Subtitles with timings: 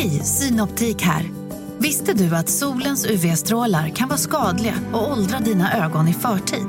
[0.00, 1.30] Hej, Synoptik här.
[1.78, 6.66] Visste du att solens UV-strålar kan vara skadliga och åldra dina ögon i förtid?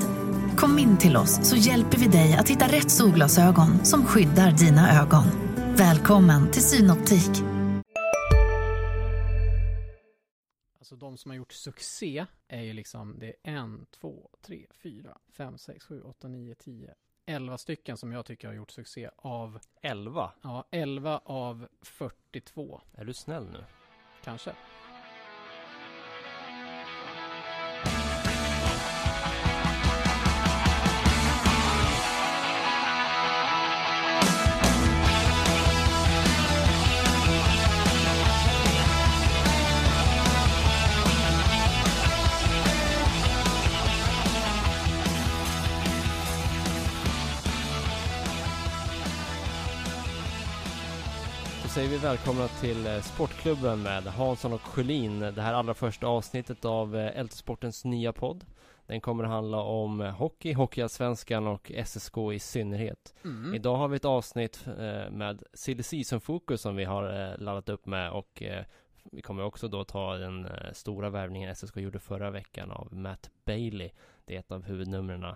[0.58, 5.02] Kom in till oss så hjälper vi dig att hitta rätt solglasögon som skyddar dina
[5.02, 5.24] ögon.
[5.78, 7.44] Välkommen till Synoptik.
[10.80, 15.18] Alltså de som har gjort succé är ju liksom, det är en, två, tre, fyra,
[15.38, 16.94] fem, sex, sju, åtta, nio, tio,
[17.26, 20.32] elva stycken som jag tycker har gjort succé av, 11?
[20.42, 23.64] ja, elva av 42 Är du snäll nu?
[24.24, 24.52] kanske.
[52.04, 55.20] Välkomna till eh, Sportklubben med Hansson och Sjölin.
[55.20, 58.46] Det här allra första avsnittet av eh, LT-sportens nya podd.
[58.88, 63.14] Den kommer att handla om eh, hockey, Hockeyallsvenskan och SSK i synnerhet.
[63.24, 63.56] Mm.
[63.56, 64.66] Idag har vi ett avsnitt
[65.12, 68.44] med silly season-fokus som vi har laddat upp med och
[69.12, 73.90] vi kommer också då ta den stora värvningen SSK gjorde förra veckan av Matt Bailey.
[74.26, 75.36] Det är ett av huvudnumren.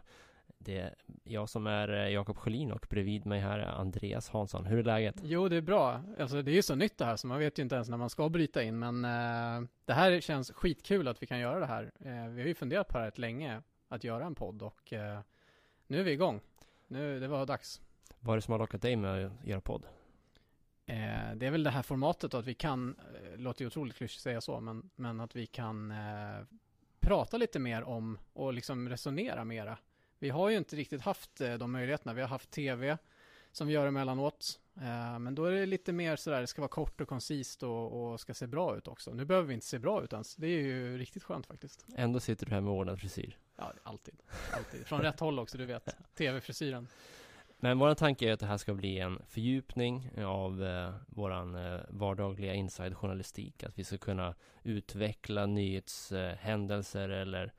[0.66, 4.66] Det är jag som är eh, Jakob Sjölin och bredvid mig här är Andreas Hansson.
[4.66, 5.16] Hur är läget?
[5.24, 6.02] Jo, det är bra.
[6.20, 7.98] Alltså det är ju så nytt det här så man vet ju inte ens när
[7.98, 11.66] man ska bryta in men eh, det här känns skitkul att vi kan göra det
[11.66, 11.92] här.
[12.00, 14.94] Eh, vi har ju funderat på det här rätt länge, att göra en podd och
[14.94, 15.20] eh,
[15.88, 16.42] nu är vi igång.
[16.88, 17.82] Nu, det var dags.
[18.20, 19.84] Vad är det som har lockat dig med att göra podd?
[20.86, 24.22] Eh, det är väl det här formatet att vi kan, eh, låter ju otroligt klyschigt
[24.22, 26.46] säga så, men, men att vi kan eh,
[27.00, 29.78] prata lite mer om och liksom resonera mera.
[30.20, 32.14] Vi har ju inte riktigt haft eh, de möjligheterna.
[32.14, 32.98] Vi har haft tv
[33.52, 34.60] som vi gör emellanåt.
[34.76, 38.12] Eh, men då är det lite mer sådär, det ska vara kort och koncist och,
[38.12, 39.14] och ska se bra ut också.
[39.14, 40.36] Nu behöver vi inte se bra ut ens.
[40.36, 41.86] Det är ju riktigt skönt faktiskt.
[41.96, 43.38] Ändå sitter du här med ordnad frisyr.
[43.58, 44.16] Ja, alltid.
[44.54, 44.88] alltid.
[44.88, 45.96] Från rätt håll också, du vet.
[46.18, 46.88] Tv-frisyren.
[47.60, 51.80] Men vår tanke är att det här ska bli en fördjupning av eh, våran eh,
[51.90, 53.64] vardagliga inside-journalistik.
[53.64, 57.54] Att vi ska kunna utveckla nyhetshändelser eh, eller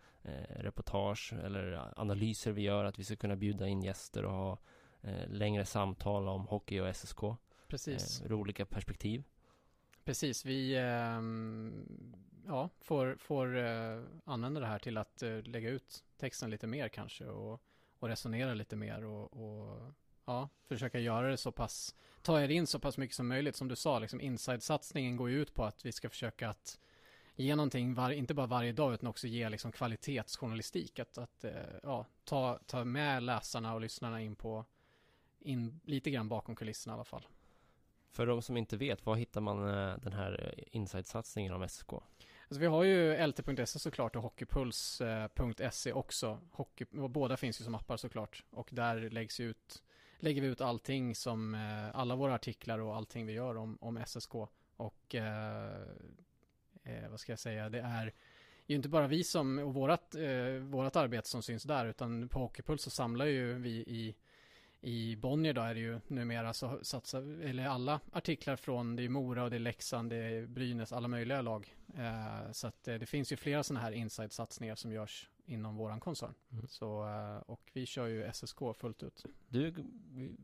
[0.49, 2.85] reportage eller analyser vi gör.
[2.85, 4.59] Att vi ska kunna bjuda in gäster och ha
[5.03, 7.21] eh, längre samtal om hockey och SSK.
[7.69, 8.21] Precis.
[8.21, 9.25] Eh, ur olika perspektiv.
[10.05, 11.87] Precis, vi ehm,
[12.47, 16.89] ja, får, får eh, använda det här till att eh, lägga ut texten lite mer
[16.89, 17.63] kanske och,
[17.99, 19.93] och resonera lite mer och, och
[20.25, 23.57] ja, försöka göra det så pass, ta er in så pass mycket som möjligt.
[23.57, 26.79] Som du sa, liksom inside-satsningen går ju ut på att vi ska försöka att
[27.37, 30.99] ge någonting, var, inte bara varje dag utan också ge liksom kvalitetsjournalistik.
[30.99, 31.53] Att, att eh,
[31.83, 34.65] ja, ta, ta med läsarna och lyssnarna in på,
[35.41, 37.27] in lite grann bakom kulisserna i alla fall.
[38.11, 41.93] För de som inte vet, var hittar man eh, den här eh, inside-satsningen om SSK?
[41.93, 46.41] Alltså vi har ju LT.se såklart och Hockeypuls.se också.
[46.53, 48.45] Hockey, båda finns ju som appar såklart.
[48.51, 49.83] Och där läggs ut,
[50.19, 51.55] lägger vi ut allting som,
[51.95, 54.35] alla våra artiklar och allting vi gör om, om SSK.
[54.77, 55.87] Och eh,
[56.87, 58.13] eh, vad ska jag säga, det är
[58.67, 62.39] ju inte bara vi som, och vårat, eh, vårat arbete som syns där, utan på
[62.39, 64.15] Hockeypuls så samlar ju vi i
[64.81, 69.09] i Bonnier då är det ju numera så satsar, eller alla artiklar från, det är
[69.09, 71.75] Mora och det är Leksand, det är Brynäs, alla möjliga lag.
[71.97, 76.01] Eh, så att eh, det finns ju flera sådana här inside-satsningar som görs inom våran
[76.01, 76.35] koncern.
[76.53, 76.67] Mm.
[76.69, 79.25] Så, eh, och vi kör ju SSK fullt ut.
[79.49, 79.67] Du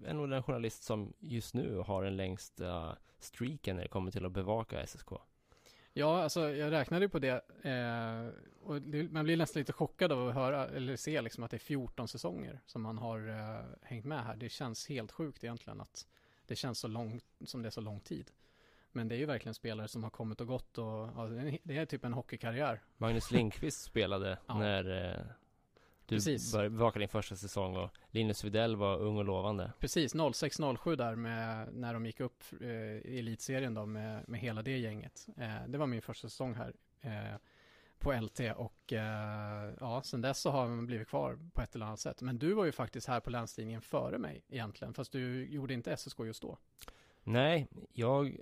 [0.04, 4.26] är nog den journalist som just nu har den längsta streaken när det kommer till
[4.26, 5.12] att bevaka SSK.
[5.92, 8.28] Ja, alltså jag räknade ju på det eh,
[8.62, 11.56] och det, man blir nästan lite chockad av att höra eller se liksom att det
[11.56, 14.36] är 14 säsonger som man har eh, hängt med här.
[14.36, 16.06] Det känns helt sjukt egentligen att
[16.47, 18.30] det känns så långt som det är så lång tid.
[18.92, 21.28] Men det är ju verkligen spelare som har kommit och gått och ja,
[21.62, 22.82] det är typ en hockeykarriär.
[22.97, 24.59] Magnus Lindqvist spelade Ja.
[24.59, 25.20] när eh,
[26.12, 26.52] du Precis.
[26.52, 29.72] började bevaka din första säsong och Linus Widell var ung och lovande.
[29.78, 34.62] Precis, 06-07 där med, när de gick upp eh, i elitserien då med, med hela
[34.62, 35.26] det gänget.
[35.36, 37.38] Eh, det var min första säsong här eh,
[37.98, 41.86] på LT och eh, ja, sen dess så har man blivit kvar på ett eller
[41.86, 42.22] annat sätt.
[42.22, 45.97] Men du var ju faktiskt här på Länstidningen före mig egentligen, fast du gjorde inte
[45.97, 46.58] SSK just då.
[47.24, 48.36] Nej, jag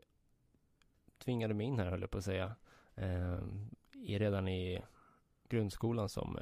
[1.24, 2.56] tvingade mig in här höll jag på att säga.
[2.94, 3.38] Eh,
[4.06, 4.82] redan i
[5.48, 6.38] grundskolan som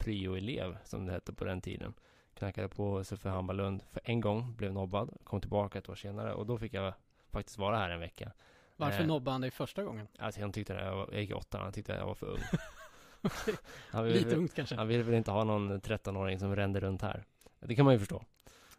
[0.00, 1.94] pryo-elev som det hette på den tiden.
[2.34, 6.46] Knackade på SFF Hammarlund för en gång, blev nobbad, kom tillbaka ett år senare och
[6.46, 6.92] då fick jag
[7.30, 8.32] faktiskt vara här en vecka.
[8.76, 9.06] Varför Eh.
[9.06, 10.08] nobbade han dig första gången?
[10.18, 12.38] Alltså han tyckte jag, var, jag gick i åttan, han tyckte jag var för ung.
[13.90, 14.74] Han ville, Lite ungt kanske.
[14.76, 17.24] han ville väl inte ha någon 13-åring som rände runt här.
[17.60, 18.24] Det kan man ju förstå.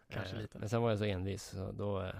[0.09, 0.59] Kanske Eh, lite.
[0.59, 2.15] Men sen var jag så envis, så då, eh,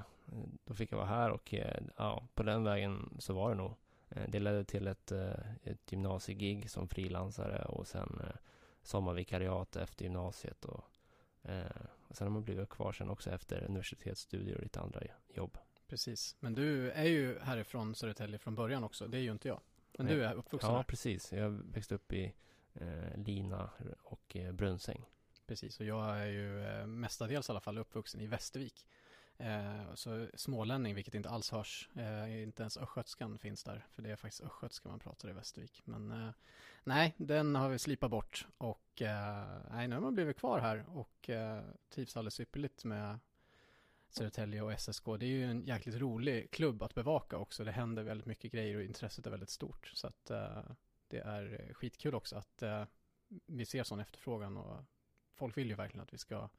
[0.66, 3.74] då fick jag vara här och eh, ja, på den vägen så var det nog.
[4.28, 5.12] Det ledde till ett,
[5.64, 8.22] ett gymnasiegig som frilansare och sen
[8.84, 10.84] sommarvikariat efter gymnasiet och,
[12.08, 15.02] och sen har man blivit kvar sen också efter universitetsstudier och lite andra
[15.34, 15.58] jobb.
[15.88, 19.62] Precis, men du är ju härifrån Södertälje från början också, det är ju inte jag.
[19.98, 20.80] Men du är uppvuxen ja, här?
[20.80, 21.34] Ja, precis.
[21.34, 22.34] Jag växte upp i
[22.74, 23.70] eh, Lina
[24.04, 25.06] och eh, Brunsäng.
[25.48, 28.86] Precis, och jag är ju eh, mestadels i alla fall uppvuxen i Västervik.
[29.42, 31.90] Eh, så smålänning, vilket inte alls hörs.
[31.96, 35.82] Eh, inte ens östgötskan finns där, för det är faktiskt östgötska man pratar i Västervik.
[35.86, 36.34] Men eh,
[36.84, 40.86] nej, den har vi slipat bort och eh, nej, nu har man blivit kvar här
[40.90, 43.20] och eh, trivs alldeles ypperligt med
[44.10, 45.06] Södertälje och SSK.
[45.20, 47.64] Det är ju en jäkligt rolig klubb att bevaka också.
[47.64, 49.92] Det händer väldigt mycket grejer och intresset är väldigt stort.
[49.94, 50.64] Så att eh,
[51.08, 52.84] det är skitkul också att eh,
[53.46, 54.84] vi ser sån efterfrågan och
[55.34, 56.50] folk vill ju verkligen att vi ska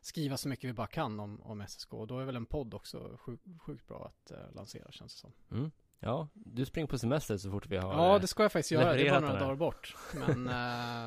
[0.00, 1.94] skriva så mycket vi bara kan om, om SSK.
[1.94, 5.20] Och då är väl en podd också sjuk, sjukt bra att uh, lansera känns det
[5.20, 5.32] som.
[5.50, 5.70] Mm.
[6.00, 8.92] Ja, du springer på semester så fort vi har Ja, det ska jag faktiskt göra.
[8.92, 9.96] Det är bara några dagar bort.
[10.14, 10.42] Men,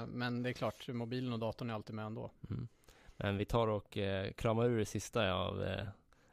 [0.09, 2.31] men det är klart, mobilen och datorn är alltid med ändå.
[2.49, 2.67] Mm.
[3.23, 5.87] Men vi tar och eh, kramar ur det sista av eh,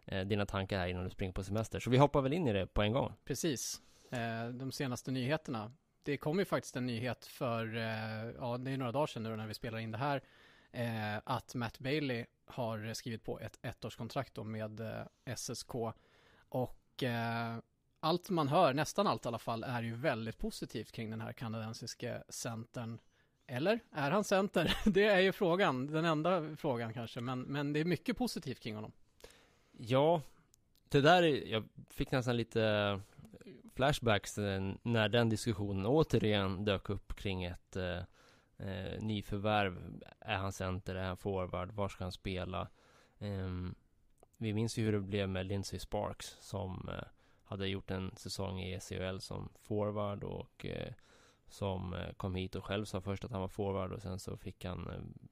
[0.07, 1.81] eh, dina tankar här innan du springer på semester.
[1.81, 3.13] Så vi hoppar väl in i det på en gång.
[3.25, 3.81] Precis.
[4.11, 5.73] Eh, de senaste nyheterna.
[6.03, 9.37] Det kom ju faktiskt en nyhet för, eh, ja det är några dagar sedan nu
[9.37, 10.23] när vi spelar in det här,
[10.73, 15.75] eh, att Matt Bailey har skrivit på ett ettårskontrakt då med eh, SSK.
[16.49, 17.57] Och eh,
[18.01, 21.33] allt man hör, nästan allt i alla fall, är ju väldigt positivt kring den här
[21.33, 23.01] kanadensiske centern.
[23.47, 24.77] Eller är han center?
[24.91, 28.75] Det är ju frågan, den enda frågan kanske, men, men det är mycket positivt kring
[28.75, 28.93] honom.
[29.73, 30.23] Ja,
[30.89, 32.99] det där är, jag fick nästan lite eh,
[33.75, 34.37] flashbacks
[34.83, 37.77] när den diskussionen återigen dök upp kring ett
[38.59, 40.03] eh, nyförvärv.
[40.21, 40.95] Är han center?
[40.95, 41.73] Är han forward?
[41.73, 42.69] Var ska han spela?
[43.19, 43.49] Eh,
[44.37, 47.05] vi minns ju hur det blev med Lindsey Sparks som eh,
[47.45, 50.93] hade gjort en säsong i ECHL som forward och eh,
[51.49, 54.37] som eh, kom hit och själv sa först att han var forward och sen så
[54.37, 55.29] fick han eh,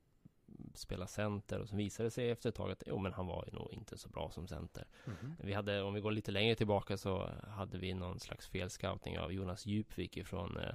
[0.74, 3.44] spela center och så visade det sig efter ett tag att jo men han var
[3.46, 4.86] ju nog inte så bra som center.
[5.06, 5.36] Mm.
[5.38, 9.32] Vi hade, om vi går lite längre tillbaka så hade vi någon slags felscouting av
[9.32, 10.74] Jonas Djupvik ifrån eh,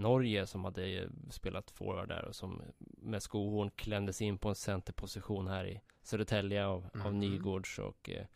[0.00, 5.48] Norge som hade spelat forward där och som med skohorn klämdes in på en centerposition
[5.48, 7.06] här i Södertälje av, mm.
[7.06, 8.26] av Nygårds och eh,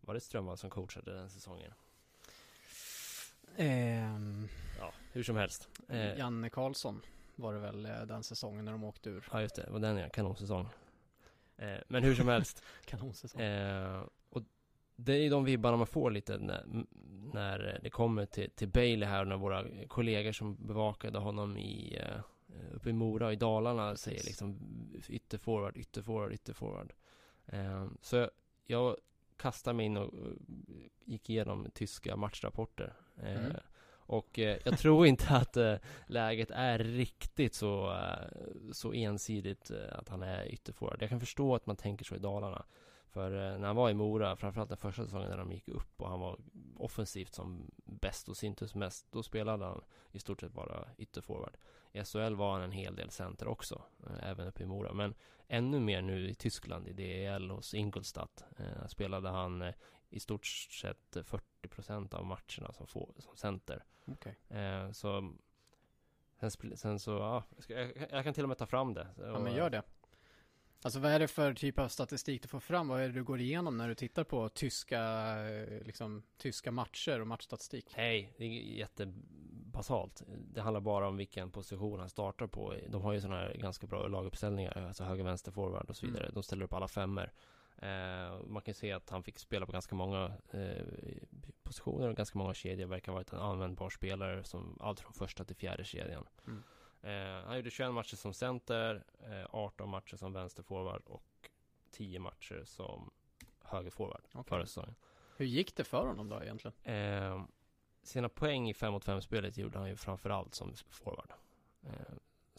[0.00, 1.72] var det Strömvall som coachade den säsongen?
[3.58, 4.48] Um,
[4.78, 5.68] ja, hur som helst.
[5.88, 7.02] Eh, Janne Karlsson
[7.34, 9.28] var det väl eh, den säsongen när de åkte ur.
[9.32, 9.70] Ja, just det.
[9.70, 10.08] var den ja.
[10.08, 10.68] Kanonsäsong.
[11.56, 12.62] Eh, men hur som helst.
[12.84, 13.40] Kanonsäsong.
[13.40, 14.42] Eh, och
[14.96, 16.64] det är de vibbarna man får lite när,
[17.32, 21.98] när det kommer till, till Bailey här och när våra kollegor som bevakade honom i
[22.00, 22.20] eh,
[22.74, 24.58] uppe i Mora i Dalarna säger liksom
[25.08, 26.92] ytterforward, ytterforward, ytterforward.
[27.46, 28.30] Eh, så
[28.66, 28.96] jag,
[29.36, 30.14] kastade mig in och
[31.04, 32.92] gick igenom tyska matchrapporter.
[33.16, 33.56] Eh, mm.
[34.08, 35.76] Och eh, jag tror inte att eh,
[36.06, 41.02] läget är riktigt så, eh, så ensidigt eh, att han är ytterforward.
[41.02, 42.64] Jag kan förstå att man tänker så i Dalarna.
[43.16, 46.02] För eh, när han var i Mora, framförallt den första säsongen när de gick upp
[46.02, 46.38] och han var
[46.76, 51.56] offensivt som bäst och syntes mest, då spelade han i stort sett bara ytterforward.
[51.92, 54.92] I SHL var han en hel del center också, eh, även uppe i Mora.
[54.92, 55.14] Men
[55.48, 58.44] ännu mer nu i Tyskland, i DEL hos Ingolstadt,
[58.88, 59.72] spelade han
[60.08, 63.84] i stort sett 40 procent av matcherna som, får, som center.
[64.06, 64.34] Okay.
[64.48, 65.32] Eh, så
[66.40, 69.08] sen, sen, så, ja, jag, jag, kan till och med ta fram det.
[69.18, 69.82] Ja, men gör det.
[70.86, 72.88] Alltså vad är det för typ av statistik du får fram?
[72.88, 75.36] Vad är det du går igenom när du tittar på tyska,
[75.84, 77.94] liksom, tyska matcher och matchstatistik?
[77.96, 80.22] Nej, det är jättebasalt.
[80.54, 82.74] Det handlar bara om vilken position han startar på.
[82.88, 86.24] De har ju sådana här ganska bra laguppställningar, alltså höger, vänster, forward och så vidare.
[86.24, 86.34] Mm.
[86.34, 87.32] De ställer upp alla femmer.
[87.76, 90.86] Eh, man kan se att han fick spela på ganska många eh,
[91.62, 92.86] positioner och ganska många kedjor.
[92.86, 96.24] Verkar ha varit en användbar spelare som allt från första till fjärde kedjan.
[96.46, 96.62] Mm.
[97.06, 99.04] Eh, han gjorde 21 matcher som center,
[99.50, 101.50] 18 matcher som vänsterforward och
[101.90, 103.10] 10 matcher som
[103.60, 104.42] högerforward okay.
[104.44, 104.94] förra säsongen.
[105.36, 106.76] Hur gick det för honom då egentligen?
[108.02, 111.32] sina poäng i 5 mot 5 spelet gjorde han ju framförallt som forward.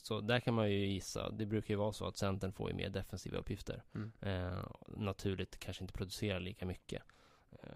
[0.08, 1.30] Så där kan man ju gissa.
[1.30, 3.84] Det brukar ju vara så att Centern får ju mer defensiva uppgifter.
[3.96, 4.12] Mm.
[4.22, 7.04] Eh, naturligt kanske inte producerar lika mycket.
[7.51, 7.70] Eh,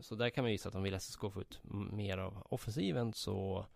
[0.00, 1.60] så där kan man gissa att om vill SSK få ut
[1.92, 3.66] mer av offensiven så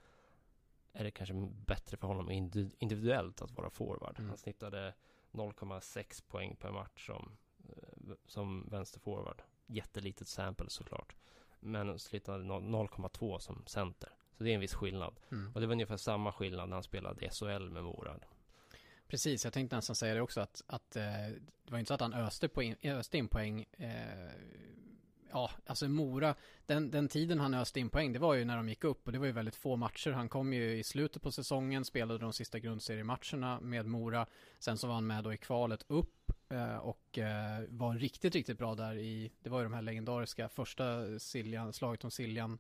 [0.93, 1.35] är det kanske
[1.67, 2.31] bättre för honom
[2.79, 4.19] individuellt att vara forward.
[4.19, 4.29] Mm.
[4.29, 4.95] Han snittade
[5.33, 7.37] 0,6 poäng per match som,
[7.69, 9.43] eh, som vänsterforward.
[9.67, 11.15] Jättelitet sample såklart.
[11.61, 14.11] Men snittade 0,2 som center.
[14.33, 15.21] Så det är en viss skillnad.
[15.31, 15.53] Mm.
[15.55, 18.19] Och det var ungefär samma skillnad när han spelade i SHL med Mora.
[19.07, 21.03] Precis, jag tänkte nästan säga det också att, att eh,
[21.65, 24.31] det var inte så att han öste, poäng, öste in poäng eh,
[25.33, 26.35] ja, alltså Mora,
[26.67, 29.13] den, den tiden han öste in poäng, det var ju när de gick upp och
[29.13, 30.11] det var ju väldigt få matcher.
[30.11, 34.27] Han kom ju i slutet på säsongen, spelade de sista grundseriematcherna med Mora.
[34.59, 38.59] Sen så var han med då i kvalet upp eh, och eh, var riktigt, riktigt
[38.59, 42.59] bra där i, det var ju de här legendariska första Siljan, slaget om Siljan.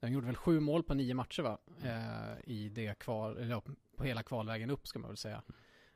[0.00, 1.58] De gjorde väl sju mål på nio matcher va?
[1.82, 3.62] Eh, I det kval, eller
[3.96, 5.42] på hela kvalvägen upp ska man väl säga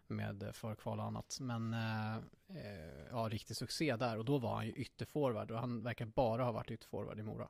[0.08, 1.38] med förkval och annat.
[1.40, 2.16] Men eh,
[2.48, 6.44] eh, ja, riktig succé där och då var han ju ytterforward och han verkar bara
[6.44, 7.48] ha varit ytterforward i Mora.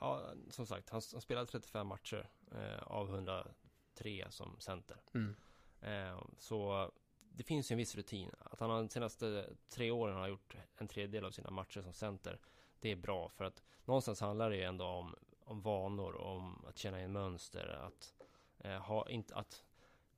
[0.00, 4.96] Ja, som sagt, han, han spelade 35 matcher eh, av 103 som center.
[5.14, 5.34] Mm.
[5.80, 6.90] Eh, så
[7.32, 8.30] det finns ju en viss rutin.
[8.38, 12.38] Att han de senaste tre åren har gjort en tredjedel av sina matcher som center.
[12.80, 16.78] Det är bra för att någonstans handlar det ju ändå om, om vanor, om att
[16.78, 18.14] känna igen mönster, att
[18.58, 19.64] eh, ha, inte, att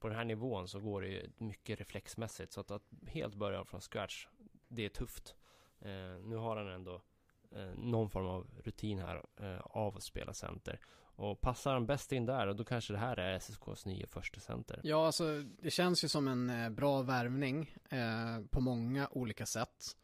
[0.03, 2.53] på den här nivån så går det ju mycket reflexmässigt.
[2.53, 4.27] Så att, att helt börja från scratch,
[4.69, 5.35] det är tufft.
[5.81, 7.03] Eh, nu har han ändå
[7.51, 10.81] eh, någon form av rutin här eh, av att spela center.
[11.17, 14.81] Och passar han bäst in där, då kanske det här är SSKs nya första center.
[14.83, 19.97] Ja, alltså det känns ju som en eh, bra värvning eh, på många olika sätt.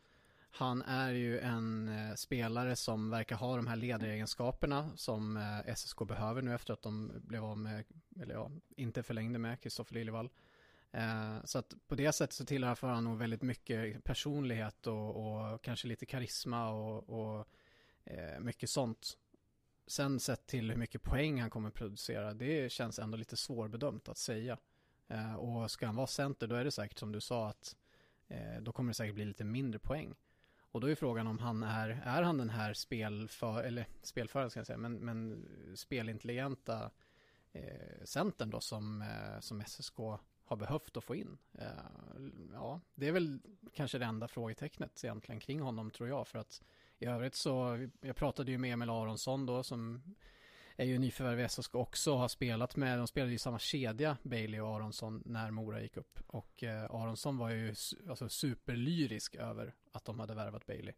[0.51, 5.99] Han är ju en eh, spelare som verkar ha de här ledaregenskaperna som eh, SSK
[6.09, 7.85] behöver nu efter att de blev av med,
[8.23, 10.31] eller ja, inte förlängde med Kristoffer Liljevall.
[10.93, 15.63] Eh, så att på det sättet så tillhör han nog väldigt mycket personlighet och, och
[15.63, 17.49] kanske lite karisma och, och
[18.05, 19.19] eh, mycket sånt.
[19.87, 24.19] Sen sett till hur mycket poäng han kommer producera, det känns ändå lite svårbedömt att
[24.19, 24.59] säga.
[25.09, 27.77] Eh, och ska han vara center, då är det säkert som du sa att
[28.29, 30.15] eh, då kommer det säkert bli lite mindre poäng.
[30.71, 34.61] Och då är frågan om han är, är han den här spelför, eller spelföraren ska
[34.61, 35.47] jag säga, men, men
[35.77, 36.91] spelintelligenta
[37.59, 39.99] eh, centern då som, eh, som SSK
[40.45, 41.39] har behövt att få in.
[41.59, 41.69] Eh,
[42.53, 43.41] ja, det är väl
[43.75, 46.63] kanske det enda frågetecknet egentligen kring honom tror jag, för att
[46.99, 50.03] i övrigt så, jag pratade ju med Emil Aronsson då som
[50.77, 54.17] är ju nyförvärv i SSK också och har spelat med, de spelade i samma kedja,
[54.23, 56.19] Bailey och Aronsson, när Mora gick upp.
[56.27, 57.75] Och eh, Aronsson var ju
[58.09, 60.95] alltså, superlyrisk över att de hade värvat Bailey.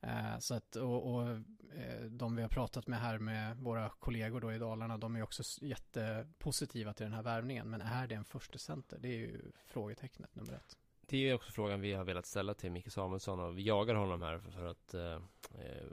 [0.00, 1.28] Eh, så att, och, och
[1.76, 5.22] eh, de vi har pratat med här med våra kollegor då i Dalarna, de är
[5.22, 7.70] också jättepositiva till den här värvningen.
[7.70, 8.98] Men är det en första center?
[8.98, 10.78] Det är ju frågetecknet nummer ett.
[11.00, 14.22] Det är också frågan vi har velat ställa till Micke Samuelsson och vi jagar honom
[14.22, 15.22] här för, för att eh,
[15.64, 15.86] eh,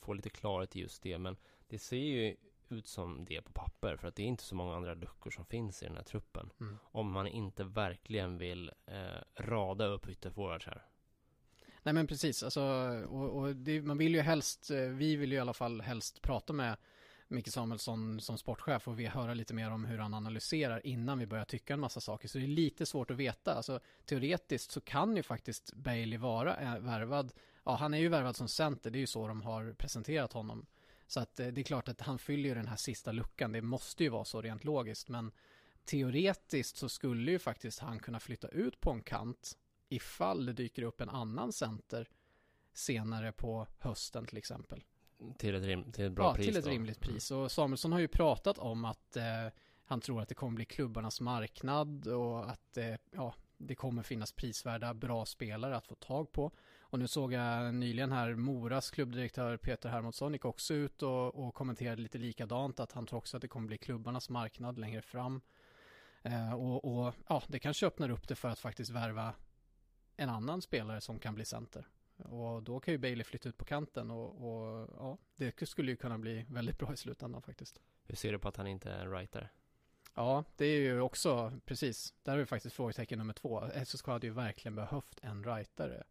[0.00, 1.18] få lite klarhet i just det.
[1.18, 1.36] Men
[1.68, 2.36] det ser ju
[2.68, 5.44] ut som det på papper för att det är inte så många andra luckor som
[5.44, 6.50] finns i den här truppen.
[6.60, 6.78] Mm.
[6.82, 10.86] Om man inte verkligen vill eh, rada upp ytterforwards här.
[11.82, 12.62] Nej men precis, alltså,
[13.08, 16.22] och, och det, man vill ju helst, eh, vi vill ju i alla fall helst
[16.22, 16.76] prata med
[17.28, 21.26] Micke Samuelsson som sportchef och vi höra lite mer om hur han analyserar innan vi
[21.26, 22.28] börjar tycka en massa saker.
[22.28, 23.54] Så det är lite svårt att veta.
[23.54, 27.32] Alltså, teoretiskt så kan ju faktiskt Bailey vara eh, värvad.
[27.64, 30.66] Ja, han är ju värvad som center, det är ju så de har presenterat honom.
[31.06, 33.52] Så att eh, det är klart att han fyller den här sista luckan.
[33.52, 35.08] Det måste ju vara så rent logiskt.
[35.08, 35.32] Men
[35.84, 39.56] teoretiskt så skulle ju faktiskt han kunna flytta ut på en kant
[39.90, 42.08] ifall det dyker upp en annan center
[42.72, 44.84] senare på hösten till exempel.
[45.38, 46.70] Till ett, rim, till ett bra ja, pris till ett då.
[46.70, 47.30] rimligt pris.
[47.30, 49.24] Och Samuelsson har ju pratat om att eh,
[49.84, 54.32] han tror att det kommer bli klubbarnas marknad och att eh, ja, det kommer finnas
[54.32, 56.52] prisvärda bra spelare att få tag på.
[56.80, 61.54] Och nu såg jag nyligen här Moras klubbdirektör Peter Hermansson gick också ut och, och
[61.54, 65.40] kommenterade lite likadant att han tror också att det kommer bli klubbarnas marknad längre fram.
[66.22, 69.34] Eh, och, och, ja, det kanske öppnar upp det för att faktiskt värva
[70.20, 71.88] en annan spelare som kan bli center.
[72.16, 75.96] Och då kan ju Bailey flytta ut på kanten och, och ja, det skulle ju
[75.96, 77.80] kunna bli väldigt bra i slutändan faktiskt.
[78.04, 79.52] Hur ser du på att han inte är en writer?
[80.14, 83.64] Ja, det är ju också, precis, där har vi faktiskt frågetecken nummer två.
[83.84, 86.04] SSK hade ju verkligen behövt en writare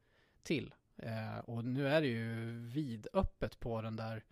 [0.43, 0.73] till.
[0.97, 4.23] Eh, och nu är det ju vidöppet på den där,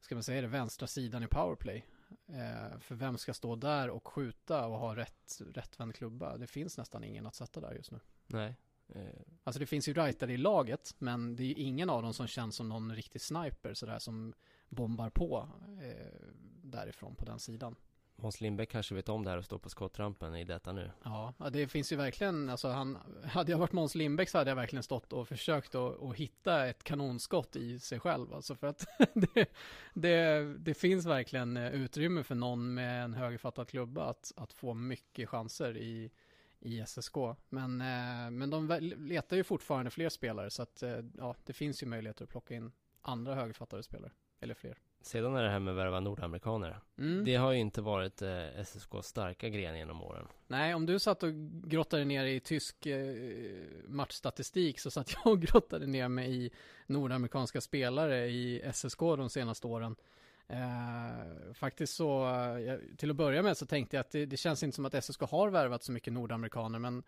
[0.00, 1.86] ska man säga det, vänstra sidan i powerplay.
[2.26, 6.36] Eh, för vem ska stå där och skjuta och ha rätt, rättvänd klubba?
[6.36, 8.00] Det finns nästan ingen att sätta där just nu.
[8.26, 8.56] Nej.
[8.88, 9.02] Eh.
[9.44, 12.26] Alltså det finns ju writare i laget, men det är ju ingen av dem som
[12.26, 14.34] känns som någon riktig sniper sådär som
[14.68, 15.48] bombar på
[15.82, 16.30] eh,
[16.62, 17.76] därifrån på den sidan.
[18.16, 20.90] Måns Lindbäck kanske vet om det här och står på skottrampen i detta nu.
[21.04, 24.56] Ja, det finns ju verkligen, alltså han, hade jag varit Måns Lindbäck så hade jag
[24.56, 28.34] verkligen stått och försökt att, att hitta ett kanonskott i sig själv.
[28.34, 29.48] Alltså för att det,
[29.94, 35.28] det, det, finns verkligen utrymme för någon med en högerfattad klubba att, att få mycket
[35.28, 36.10] chanser i,
[36.64, 37.16] i SSK.
[37.48, 41.82] Men, eh, men de letar ju fortfarande fler spelare så att eh, ja, det finns
[41.82, 44.12] ju möjligheter att plocka in andra högerfattade spelare.
[44.40, 44.78] Eller fler.
[45.00, 46.80] Sedan är det här med att värva nordamerikaner.
[46.98, 47.24] Mm.
[47.24, 50.26] Det har ju inte varit eh, SSKs starka gren genom åren.
[50.46, 51.32] Nej, om du satt och
[51.64, 53.14] grottade ner i tysk eh,
[53.88, 56.50] matchstatistik så satt jag och grottade ner mig i
[56.86, 59.96] nordamerikanska spelare i SSK de senaste åren.
[60.48, 64.62] Eh, faktiskt så, eh, till att börja med så tänkte jag att det, det, känns
[64.62, 67.02] inte som att SSK har värvat så mycket nordamerikaner, men,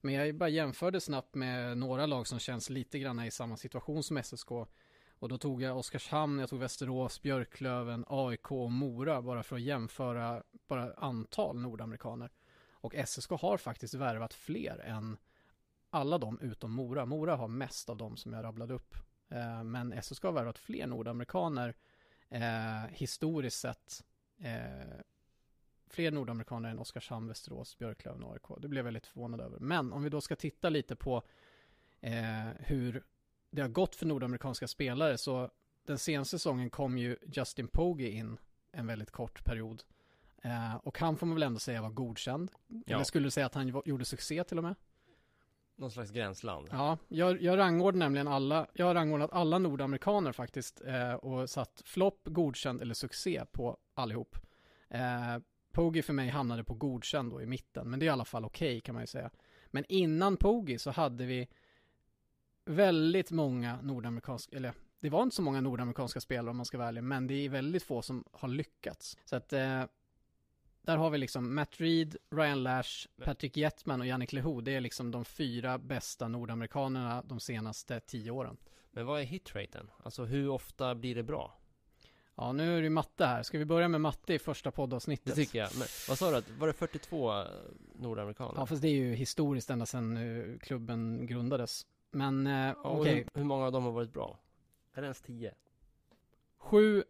[0.00, 4.02] men jag bara jämförde snabbt med några lag som känns lite grann i samma situation
[4.02, 4.50] som SSK.
[5.18, 9.62] Och då tog jag Oskarshamn, jag tog Västerås, Björklöven, AIK och Mora bara för att
[9.62, 12.30] jämföra bara antal nordamerikaner.
[12.70, 15.16] Och SSK har faktiskt värvat fler än
[15.90, 17.06] alla de utom Mora.
[17.06, 18.94] Mora har mest av de som jag rabblade upp.
[19.28, 21.74] Eh, men SSK har värvat fler nordamerikaner
[22.32, 24.04] eh, historiskt sett.
[24.38, 25.00] Eh,
[25.86, 28.62] fler nordamerikaner än Oskarshamn, Västerås, Björklöven och AIK.
[28.62, 29.58] Det blev jag väldigt förvånad över.
[29.58, 31.22] Men om vi då ska titta lite på
[32.00, 33.04] eh, hur
[33.50, 35.50] det har gått för nordamerikanska spelare så
[35.86, 38.38] den senaste säsongen kom ju Justin Pogge in
[38.72, 39.82] en väldigt kort period.
[40.42, 42.52] Eh, och han får man väl ändå säga var godkänd.
[42.66, 42.94] Ja.
[42.94, 44.74] Eller skulle du säga att han gjorde succé till och med?
[45.76, 46.68] Någon slags gränsland.
[46.70, 51.82] Ja, jag, jag rangordnar nämligen alla, jag har rangordnat alla nordamerikaner faktiskt eh, och satt
[51.84, 54.36] flopp, godkänd eller succé på allihop.
[54.88, 55.38] Eh,
[55.72, 58.44] Pogi för mig hamnade på godkänd då i mitten, men det är i alla fall
[58.44, 59.30] okej okay, kan man ju säga.
[59.70, 61.48] Men innan Pogi så hade vi
[62.64, 66.88] väldigt många nordamerikanska, eller det var inte så många nordamerikanska spelare om man ska vara
[66.88, 69.18] ärlig, men det är väldigt få som har lyckats.
[69.24, 69.84] Så att eh,
[70.82, 74.64] där har vi liksom Matt Reed, Ryan Lash, Patrick Jetman och Yannick Lehoux.
[74.64, 78.56] Det är liksom de fyra bästa nordamerikanerna de senaste tio åren.
[78.90, 79.90] Men vad är hitraten?
[80.02, 81.58] Alltså hur ofta blir det bra?
[82.34, 83.42] Ja, nu är det matte här.
[83.42, 85.26] Ska vi börja med matte i första poddavsnittet?
[85.26, 85.68] Det tycker jag.
[85.78, 86.52] Men vad sa du?
[86.58, 87.44] Var det 42
[87.94, 88.54] nordamerikaner?
[88.56, 91.86] Ja, fast det är ju historiskt ända sedan uh, klubben grundades.
[92.10, 93.00] Men ja, okej.
[93.00, 93.14] Okay.
[93.14, 94.38] Hur, hur många av dem har varit bra?
[94.94, 95.54] Är det ens 10?
[96.58, 97.04] Sju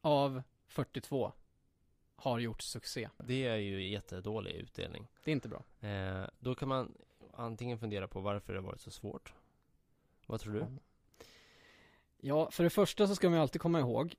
[0.00, 1.32] av 42
[2.24, 3.08] har gjort succé.
[3.18, 5.06] Det är ju jättedålig utdelning.
[5.24, 5.88] Det är inte bra.
[5.88, 6.94] Eh, då kan man
[7.32, 9.34] antingen fundera på varför det har varit så svårt.
[10.26, 10.66] Vad tror du?
[12.20, 14.14] Ja, för det första så ska man ju alltid komma ihåg,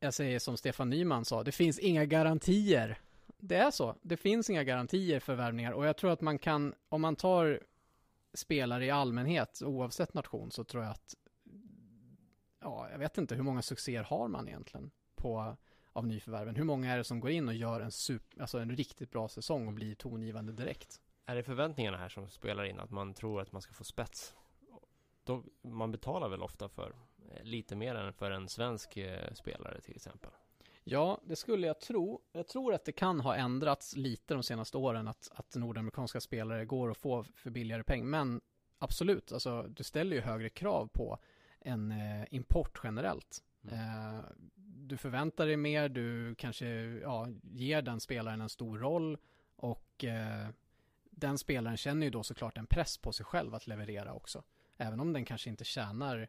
[0.00, 2.98] jag säger som Stefan Nyman sa, det finns inga garantier.
[3.38, 3.96] Det är så.
[4.02, 7.60] Det finns inga garantier för värvningar och jag tror att man kan, om man tar
[8.34, 11.14] spelare i allmänhet, oavsett nation, så tror jag att,
[12.60, 15.56] ja, jag vet inte, hur många succéer har man egentligen på
[15.98, 16.56] av nyförvärven.
[16.56, 19.28] Hur många är det som går in och gör en, super, alltså en riktigt bra
[19.28, 21.00] säsong och blir tongivande direkt?
[21.26, 22.80] Är det förväntningarna här som spelar in?
[22.80, 24.34] Att man tror att man ska få spets?
[25.24, 26.94] Då, man betalar väl ofta för
[27.30, 30.30] eh, lite mer än för en svensk eh, spelare till exempel?
[30.84, 32.20] Ja, det skulle jag tro.
[32.32, 36.64] Jag tror att det kan ha ändrats lite de senaste åren att, att nordamerikanska spelare
[36.64, 38.06] går att få för billigare peng.
[38.10, 38.40] Men
[38.78, 41.18] absolut, alltså du ställer ju högre krav på
[41.60, 43.44] en eh, import generellt.
[43.62, 43.74] Mm.
[43.74, 44.20] Eh,
[44.88, 46.66] du förväntar dig mer, du kanske
[47.02, 49.18] ja, ger den spelaren en stor roll
[49.56, 50.48] och eh,
[51.10, 54.42] den spelaren känner ju då såklart en press på sig själv att leverera också.
[54.76, 56.28] Även om den kanske inte tjänar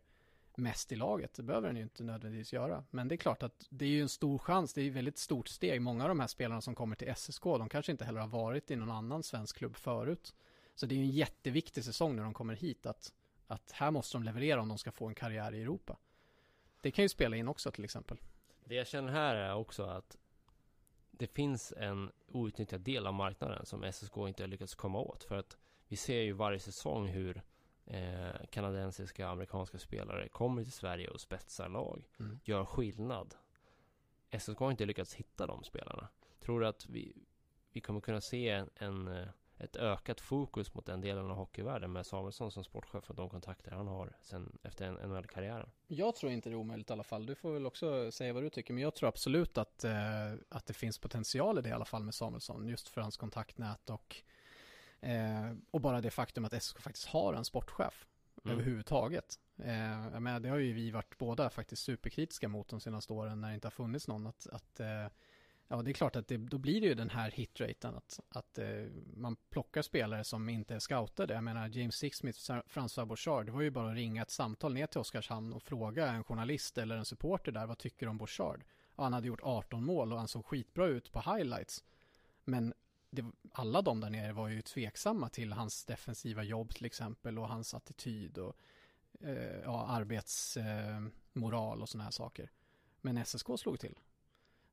[0.55, 2.83] mest i laget, det behöver den ju inte nödvändigtvis göra.
[2.89, 4.95] Men det är klart att det är ju en stor chans, det är ju ett
[4.95, 5.81] väldigt stort steg.
[5.81, 8.71] Många av de här spelarna som kommer till SSK, de kanske inte heller har varit
[8.71, 10.33] i någon annan svensk klubb förut.
[10.75, 13.13] Så det är ju en jätteviktig säsong när de kommer hit, att,
[13.47, 15.97] att här måste de leverera om de ska få en karriär i Europa.
[16.81, 18.17] Det kan ju spela in också till exempel.
[18.69, 20.17] Det jag känner här är också att
[21.11, 25.23] det finns en outnyttjad del av marknaden som SSK inte har lyckats komma åt.
[25.23, 27.41] För att vi ser ju varje säsong hur
[27.85, 32.07] eh, kanadensiska och amerikanska spelare kommer till Sverige och spetsar lag.
[32.19, 32.39] Mm.
[32.43, 33.35] Gör skillnad.
[34.39, 36.07] SSK har inte lyckats hitta de spelarna.
[36.39, 37.27] Tror du att vi,
[37.71, 39.27] vi kommer kunna se en, en eh,
[39.59, 43.71] ett ökat fokus mot den delen av hockeyvärlden med Samuelsson som sportchef och de kontakter
[43.71, 45.69] han har sen efter NHL-karriären.
[45.87, 47.25] Jag tror inte det är omöjligt i alla fall.
[47.25, 50.65] Du får väl också säga vad du tycker, men jag tror absolut att, eh, att
[50.65, 54.15] det finns potential i det i alla fall med Samuelsson, just för hans kontaktnät och,
[54.99, 58.05] eh, och bara det faktum att SK faktiskt har en sportchef
[58.43, 58.57] mm.
[58.57, 59.39] överhuvudtaget.
[59.63, 63.41] Eh, jag menar, det har ju vi varit båda faktiskt superkritiska mot de senaste åren
[63.41, 65.07] när det inte har funnits någon att, att eh,
[65.71, 68.57] Ja, det är klart att det, då blir det ju den här hitraten att, att
[68.57, 71.33] eh, man plockar spelare som inte är scoutade.
[71.33, 74.87] Jag menar James Sixsmith, François Bouchard, det var ju bara att ringa ett samtal ner
[74.87, 78.63] till Oskarshamn och fråga en journalist eller en supporter där, vad tycker du om Bouchard?
[78.95, 81.83] Och han hade gjort 18 mål och han såg skitbra ut på highlights.
[82.43, 82.73] Men
[83.09, 87.47] det, alla de där nere var ju tveksamma till hans defensiva jobb till exempel och
[87.47, 88.55] hans attityd och
[89.19, 92.51] eh, ja, arbetsmoral eh, och sådana här saker.
[93.01, 93.95] Men SSK slog till.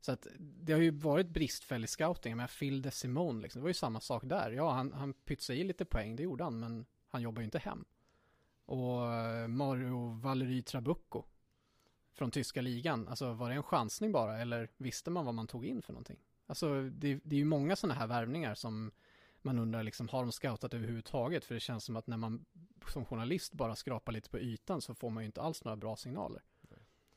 [0.00, 2.36] Så att det har ju varit bristfällig scouting.
[2.36, 4.50] Men Phil DeSimone liksom, det var ju samma sak där.
[4.50, 7.58] Ja, han, han pytsade i lite poäng, det gjorde han, men han jobbar ju inte
[7.58, 7.84] hem.
[8.64, 11.24] Och eh, Mario Valery Trabucco
[12.14, 13.08] från tyska ligan?
[13.08, 16.18] Alltså var det en chansning bara eller visste man vad man tog in för någonting?
[16.46, 18.92] Alltså det, det är ju många sådana här värvningar som
[19.42, 21.44] man undrar liksom, har de scoutat överhuvudtaget?
[21.44, 22.44] För det känns som att när man
[22.92, 25.96] som journalist bara skrapar lite på ytan så får man ju inte alls några bra
[25.96, 26.42] signaler.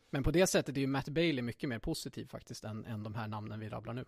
[0.10, 3.16] Men på det sättet är ju Matt Bailey mycket mer positiv faktiskt än, än de
[3.16, 4.06] här namnen vi rabblar nu.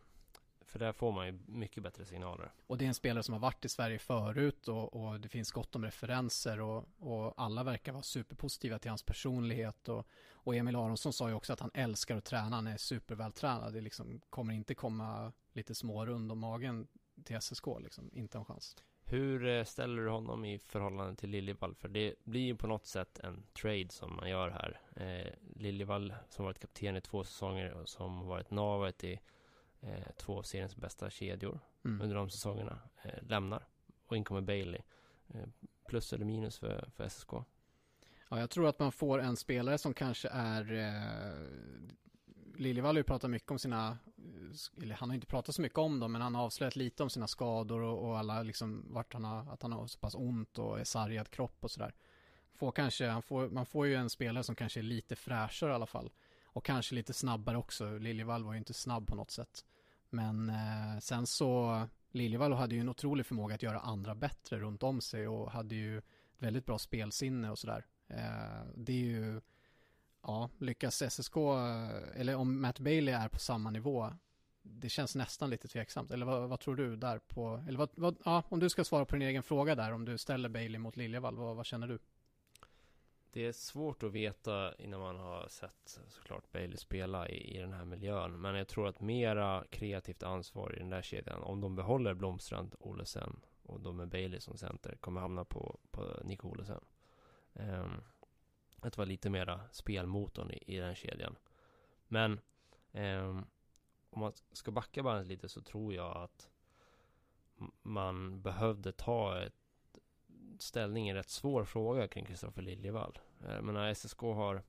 [0.71, 2.51] För där får man ju mycket bättre signaler.
[2.67, 5.51] Och det är en spelare som har varit i Sverige förut och, och det finns
[5.51, 10.75] gott om referenser och, och, alla verkar vara superpositiva till hans personlighet och, och Emil
[10.75, 13.73] Aronsson sa ju också att han älskar att träna, han är supervältränad.
[13.73, 16.87] Det liksom kommer inte komma lite smårund om magen
[17.23, 18.75] till SSK liksom, inte en chans.
[19.11, 21.75] Hur eh, ställer du honom i förhållande till Liljevall?
[21.75, 24.81] För det blir ju på något sätt en trade som man gör här.
[24.95, 29.19] Eh, Liljevall som varit kapten i två säsonger och som varit navet i
[29.81, 32.01] eh, två av seriens bästa kedjor mm.
[32.01, 33.67] under de säsongerna eh, lämnar.
[34.07, 34.81] Och in kommer Bailey.
[35.27, 35.47] Eh,
[35.87, 37.33] plus eller minus för, för SSK?
[38.29, 41.47] Ja, jag tror att man får en spelare som kanske är eh,
[42.55, 45.77] Liljevall har ju pratat mycket om sina, Eh, eller han har inte pratat så mycket
[45.77, 49.13] om dem, men han har avslöjat lite om sina skador och, och alla liksom vart
[49.13, 51.95] han har, att han har så pass ont och är sargad kropp och sådär.
[52.55, 55.73] Får kanske, han får, man får ju en spelare som kanske är lite fräschare i
[55.73, 56.11] alla fall.
[56.45, 57.97] Och kanske lite snabbare också.
[57.97, 59.65] Liljevall var ju inte snabb på något sätt.
[60.09, 61.81] Men eh, sen så,
[62.11, 65.75] Liljevall hade ju en otrolig förmåga att göra andra bättre runt om sig och hade
[65.75, 66.01] ju
[66.37, 67.85] väldigt bra spelsinne och sådär.
[68.07, 69.41] Eh, det är ju
[70.23, 71.35] ja, lyckas SSK,
[72.15, 74.13] eller om Matt Bailey är på samma nivå,
[74.63, 76.11] det känns nästan lite tveksamt.
[76.11, 79.05] Eller vad, vad tror du där på, eller vad, vad, ja, om du ska svara
[79.05, 81.99] på din egen fråga där, om du ställer Bailey mot Liljevall, vad, vad känner du?
[83.33, 87.73] Det är svårt att veta innan man har sett såklart Bailey spela i, i den
[87.73, 88.41] här miljön.
[88.41, 92.75] Men jag tror att mera kreativt ansvar i den där kedjan, om de behåller Blomstrand,
[92.79, 96.81] Olesen och de med Bailey som center, kommer hamna på, på Nico Olesen.
[97.53, 98.01] Um,
[98.87, 101.35] att vara lite mera spelmotorn i, i den kedjan.
[102.07, 102.39] Men
[102.91, 103.43] eh,
[104.09, 106.49] om man ska backa bandet lite så tror jag att
[107.81, 109.53] man behövde ta ett
[110.59, 113.19] ställning i en rätt svår fråga kring Kristoffer Liljevall.
[113.45, 114.63] Eh, jag menar, SSK har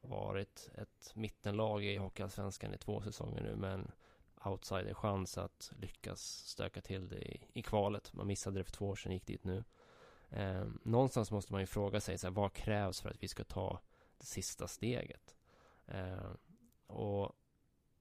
[0.00, 3.90] varit ett mittenlag i Hockeyallsvenskan i två säsonger nu med en
[4.44, 8.12] outsider-chans att lyckas stöka till det i, i kvalet.
[8.12, 9.64] Man missade det för två år sedan, gick dit nu.
[10.30, 13.44] Eh, någonstans måste man ju fråga sig, så här, vad krävs för att vi ska
[13.44, 13.80] ta
[14.18, 15.36] det sista steget?
[15.86, 16.30] Eh,
[16.86, 17.32] och,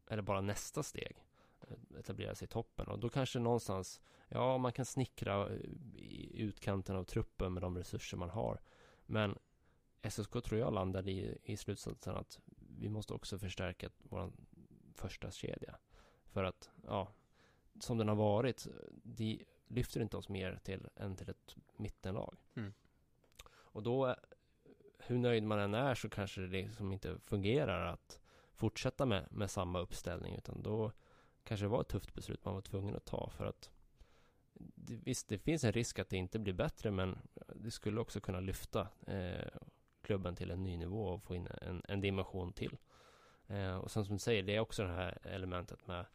[0.09, 1.23] eller bara nästa steg,
[1.61, 2.87] eh, etablera sig i toppen.
[2.87, 5.59] Och då kanske någonstans, ja, man kan snickra eh,
[5.95, 8.61] i utkanten av truppen med de resurser man har.
[9.05, 9.37] Men
[10.09, 12.39] SSK tror jag landade i, i slutsatsen att
[12.79, 14.31] vi måste också förstärka vår
[14.93, 15.75] första kedja.
[16.25, 17.13] För att, ja,
[17.79, 18.67] som den har varit,
[19.03, 22.37] de, lyfter inte oss mer till än till ett mittenlag.
[22.55, 22.73] Mm.
[23.49, 24.15] Och då,
[24.99, 28.19] hur nöjd man än är så kanske det liksom inte fungerar att
[28.55, 30.91] fortsätta med, med samma uppställning utan då
[31.43, 33.71] kanske det var ett tufft beslut man var tvungen att ta för att
[34.53, 37.17] det, visst, det finns en risk att det inte blir bättre men
[37.55, 39.47] det skulle också kunna lyfta eh,
[40.01, 42.77] klubben till en ny nivå och få in en, en dimension till.
[43.47, 46.05] Eh, och sen som du säger, det är också det här elementet med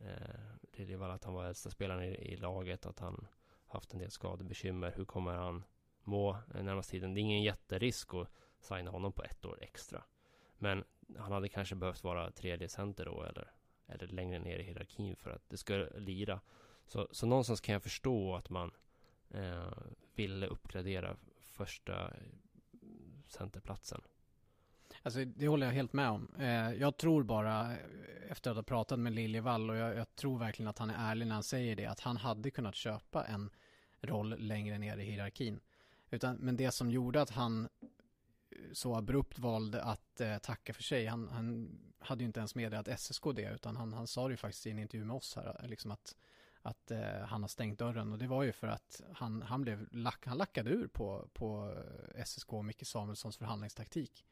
[0.00, 0.40] Eh,
[0.76, 3.26] det är väl att han var äldsta spelaren i, i, laget, att han
[3.66, 4.92] haft en del skadebekymmer.
[4.96, 5.64] Hur kommer han
[6.02, 7.14] må närmaste tiden?
[7.14, 8.28] Det är ingen jätterisk att
[8.60, 10.04] signa honom på ett år extra.
[10.58, 10.84] Men
[11.18, 13.52] han hade kanske behövt vara tredje center då eller,
[13.86, 16.40] eller längre ner i hierarkin för att det ska lira.
[16.86, 18.70] Så, så någonstans kan jag förstå att man
[19.30, 19.72] eh,
[20.14, 22.22] ville uppgradera första eh,
[23.26, 24.00] centerplatsen.
[25.04, 26.28] Alltså det håller jag helt med om.
[26.38, 27.76] Eh, jag tror bara,
[28.28, 31.26] efter att ha pratat med Liljevall och jag, jag, tror verkligen att han är ärlig
[31.26, 33.50] när han säger det, att han hade kunnat köpa en
[34.00, 35.60] roll längre ner i hierarkin.
[36.10, 37.68] Utan, men det som gjorde att han
[38.72, 43.00] så abrupt valde att eh, tacka för sig, han, han hade ju inte ens meddelat
[43.00, 45.66] SSK det, utan han, han sa det ju faktiskt i en intervju med oss här,
[45.68, 46.16] liksom att
[46.66, 49.88] att eh, han har stängt dörren och det var ju för att han, han blev
[49.92, 51.74] lack, han lackade ur på, på
[52.24, 54.24] SSK och Micke Samuelssons förhandlingstaktik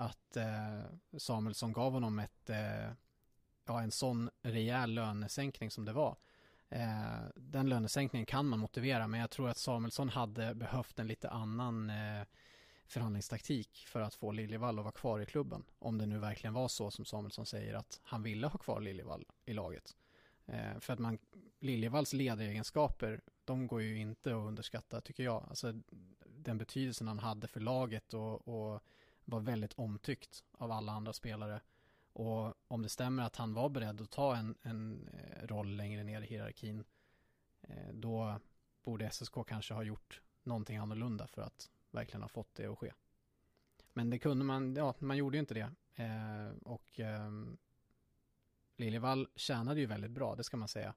[0.00, 0.80] att eh,
[1.18, 2.90] Samuelsson gav honom ett, eh,
[3.66, 6.16] ja, en sån rejäl lönesänkning som det var.
[6.68, 11.30] Eh, den lönesänkningen kan man motivera, men jag tror att Samuelsson hade behövt en lite
[11.30, 12.24] annan eh,
[12.86, 15.64] förhandlingstaktik för att få Liljevall att vara kvar i klubben.
[15.78, 19.26] Om det nu verkligen var så som Samuelsson säger att han ville ha kvar Liljevall
[19.44, 19.96] i laget.
[20.46, 21.18] Eh, för att man,
[21.60, 25.46] Liljevalls ledaregenskaper, de går ju inte att underskatta tycker jag.
[25.48, 25.72] Alltså
[26.26, 28.82] den betydelsen han hade för laget och, och
[29.30, 31.60] var väldigt omtyckt av alla andra spelare.
[32.12, 36.04] Och om det stämmer att han var beredd att ta en, en eh, roll längre
[36.04, 36.84] ner i hierarkin,
[37.60, 38.40] eh, då
[38.82, 42.92] borde SSK kanske ha gjort någonting annorlunda för att verkligen ha fått det att ske.
[43.92, 45.70] Men det kunde man, ja, man gjorde ju inte det.
[45.94, 47.30] Eh, och eh,
[48.76, 50.94] Liljevall tjänade ju väldigt bra, det ska man säga.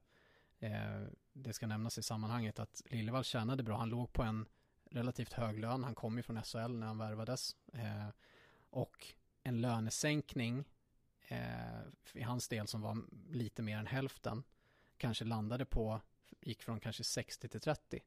[0.58, 3.76] Eh, det ska nämnas i sammanhanget att Liljevall tjänade bra.
[3.76, 4.46] Han låg på en
[4.94, 5.84] relativt hög lön.
[5.84, 7.56] Han kom ju från SHL när han värvades.
[7.72, 8.08] Eh,
[8.70, 9.06] och
[9.42, 10.64] en lönesänkning
[11.28, 11.80] eh,
[12.12, 14.42] i hans del som var lite mer än hälften
[14.96, 16.00] kanske landade på,
[16.40, 18.00] gick från kanske 60 till 30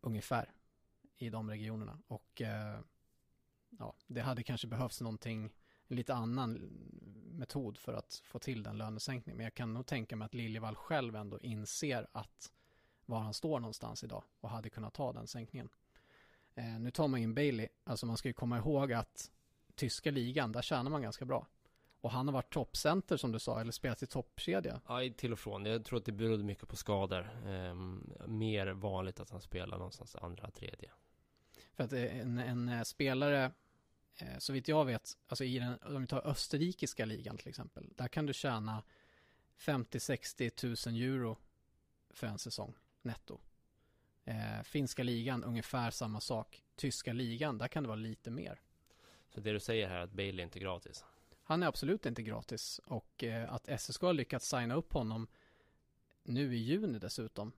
[0.00, 0.52] ungefär
[1.16, 1.98] i de regionerna.
[2.06, 2.80] Och eh,
[3.78, 5.54] ja, det hade kanske behövts någonting,
[5.88, 6.52] en lite annan
[7.32, 9.36] metod för att få till den lönesänkningen.
[9.36, 12.52] Men jag kan nog tänka mig att Liljevall själv ändå inser att
[13.06, 15.68] var han står någonstans idag och hade kunnat ta den sänkningen.
[16.58, 19.30] Eh, nu tar man in Bailey, alltså man ska ju komma ihåg att
[19.74, 21.46] tyska ligan, där tjänar man ganska bra.
[22.00, 24.80] Och han har varit toppcenter som du sa, eller spelat i toppkedja.
[24.88, 25.64] Ja, till och från.
[25.64, 27.30] Jag tror att det berodde mycket på skador.
[27.46, 27.74] Eh,
[28.26, 30.90] mer vanligt att han spelar någonstans andra, tredje.
[31.72, 33.52] För att en, en eh, spelare,
[34.16, 37.92] eh, så vitt jag vet, alltså i den, om vi tar österrikiska ligan till exempel,
[37.96, 38.82] där kan du tjäna
[39.58, 41.38] 50-60 000 euro
[42.10, 43.40] för en säsong netto.
[44.28, 46.62] Eh, finska ligan ungefär samma sak.
[46.76, 48.60] Tyska ligan, där kan det vara lite mer.
[49.28, 51.04] Så det du säger här är att Bale är inte gratis?
[51.42, 55.26] Han är absolut inte gratis och eh, att SSK har lyckats signa upp honom
[56.22, 57.52] nu i juni dessutom.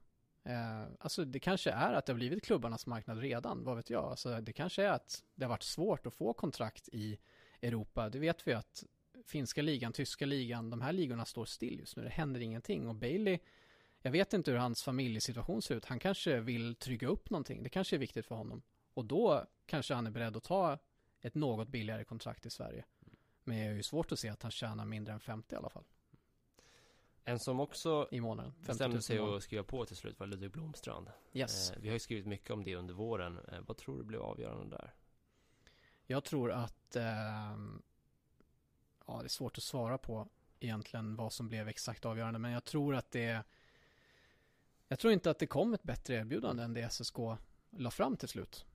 [0.45, 4.05] Eh, alltså det kanske är att det har blivit klubbarnas marknad redan, vad vet jag.
[4.05, 7.19] Alltså det kanske är att det har varit svårt att få kontrakt i
[7.63, 8.09] Europa.
[8.09, 8.85] Det vet vi att
[9.27, 12.03] finska ligan, tyska ligan, de här ligorna står still just nu.
[12.03, 13.39] Det händer ingenting och Bailey
[14.03, 15.85] jag vet inte hur hans familjesituation ser ut.
[15.85, 17.63] Han kanske vill trygga upp någonting.
[17.63, 18.63] Det kanske är viktigt för honom.
[18.95, 20.79] Och då kanske han är beredd att ta
[21.21, 22.85] ett något billigare kontrakt i Sverige.
[23.45, 25.71] Men jag är ju svårt att se att han tjänar mindre än 50 i alla
[25.71, 25.85] fall.
[27.25, 31.11] En som också i månaden, bestämde sig att skriva på till slut var Ludvig Blomstrand.
[31.33, 31.71] Yes.
[31.71, 33.39] Eh, vi har ju skrivit mycket om det under våren.
[33.53, 34.95] Eh, vad tror du blev avgörande där?
[36.07, 37.05] Jag tror att eh,
[39.07, 40.29] ja, det är svårt att svara på
[40.61, 42.39] egentligen vad som blev exakt avgörande.
[42.39, 43.45] Men jag tror att det
[44.91, 47.17] jag tror inte att det kom ett bättre erbjudande än det SSK
[47.71, 48.67] la fram till slut.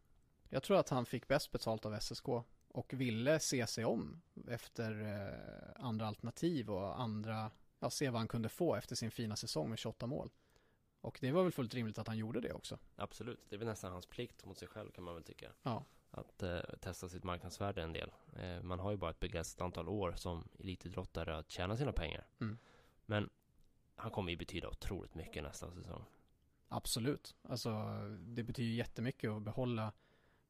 [0.50, 2.28] Jag tror att han fick bäst betalt av SSK
[2.68, 8.28] och ville se sig om efter eh, andra alternativ och andra, ja, se vad han
[8.28, 10.32] kunde få efter sin fina säsong med 28 mål.
[11.02, 12.80] Och det var väl fullt rimligt att han gjorde det också.
[12.96, 15.52] Absolut, det är väl nästan hans plikt mot sig själv kan man väl tycka.
[15.64, 15.86] Ja.
[16.12, 18.12] Att eh, testa sitt marknadsvärde en del.
[18.36, 22.28] Eh, man har ju bara ett begränsat antal år som elitidrottare att tjäna sina pengar.
[22.42, 22.58] Mm.
[23.06, 23.30] Men
[24.06, 26.06] han kommer ju betyda otroligt mycket nästa säsong.
[26.68, 27.36] Absolut.
[27.42, 27.70] Alltså,
[28.20, 29.94] det betyder jättemycket att behålla,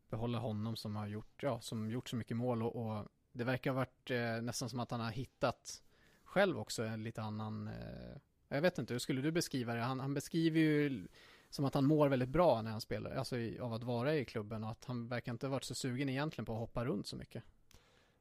[0.10, 3.72] behålla honom som har gjort, ja, som gjort så mycket mål och, och det verkar
[3.72, 5.84] ha varit eh, nästan som att han har hittat
[6.24, 9.82] själv också en lite annan, eh, jag vet inte, hur skulle du beskriva det?
[9.82, 11.08] Han, han, beskriver ju
[11.50, 14.26] som att han mår väldigt bra när han spelar, alltså i, av att vara i
[14.26, 17.08] klubben och att han verkar inte ha varit så sugen egentligen på att hoppa runt
[17.08, 17.44] så mycket.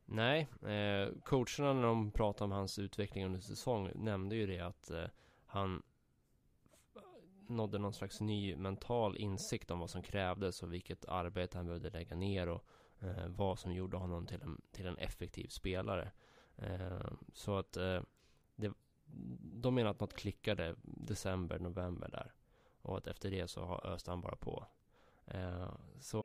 [0.07, 4.91] Nej, eh, coacherna när de pratade om hans utveckling under säsong nämnde ju det att
[4.91, 5.07] eh,
[5.47, 5.83] han
[7.49, 11.91] nådde någon slags ny mental insikt om vad som krävdes och vilket arbete han behövde
[11.91, 12.65] lägga ner och
[13.01, 16.11] eh, vad som gjorde honom till en, till en effektiv spelare.
[16.57, 18.03] Eh, så att eh,
[18.57, 18.73] det,
[19.41, 22.33] de menar att något klickade december, november där
[22.83, 24.67] och att efter det så öste han bara på.
[25.27, 26.25] Eh, så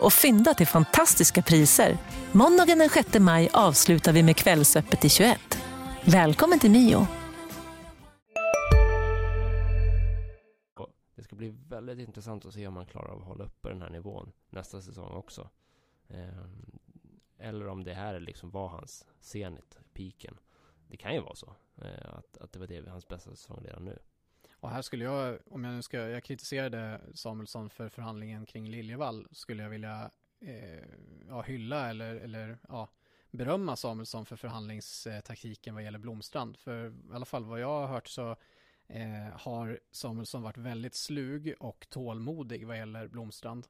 [0.00, 1.98] och fynda till fantastiska priser.
[2.32, 5.38] Måndagen den 6 maj avslutar vi med Kvällsöppet i 21.
[6.04, 7.06] Välkommen till Mio.
[11.14, 13.82] Det ska bli väldigt intressant att se om man klarar av att hålla uppe den
[13.82, 15.48] här nivån nästa säsong också.
[16.08, 16.78] Ehm,
[17.38, 20.38] eller om det här liksom var hans senit, piken.
[20.88, 21.54] Det kan ju vara så.
[21.76, 23.98] Eh, att, att det var det hans bästa säsong redan nu.
[24.60, 29.28] Och här skulle jag, om jag nu ska, jag kritiserade Samuelsson för förhandlingen kring Liljevall,
[29.30, 30.84] skulle jag vilja eh,
[31.28, 32.88] ja, hylla eller, eller ja,
[33.30, 36.56] berömma Samuelsson för förhandlingstaktiken vad gäller Blomstrand.
[36.56, 38.36] För i alla fall vad jag har hört så
[38.86, 43.66] eh, har Samuelsson varit väldigt slug och tålmodig vad gäller Blomstrand.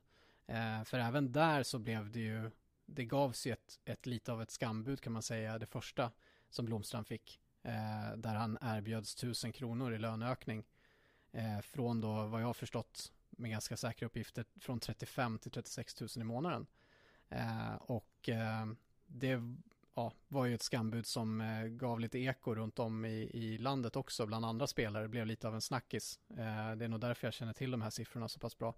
[0.46, 2.50] Eh, för även där så blev det ju,
[2.86, 6.10] det gavs ju ett, ett lite av ett skambud kan man säga, det första
[6.48, 7.40] som Blomstrand fick.
[7.62, 10.64] Eh, där han erbjöds tusen kronor i löneökning.
[11.32, 16.00] Eh, från då, vad jag har förstått med ganska säkra uppgifter, från 35 till 36
[16.00, 16.66] 000 i månaden.
[17.28, 18.66] Eh, och eh,
[19.06, 19.40] det
[19.94, 23.96] ja, var ju ett skambud som eh, gav lite eko runt om i, i landet
[23.96, 25.02] också bland andra spelare.
[25.02, 26.18] Det blev lite av en snackis.
[26.30, 28.74] Eh, det är nog därför jag känner till de här siffrorna så pass bra.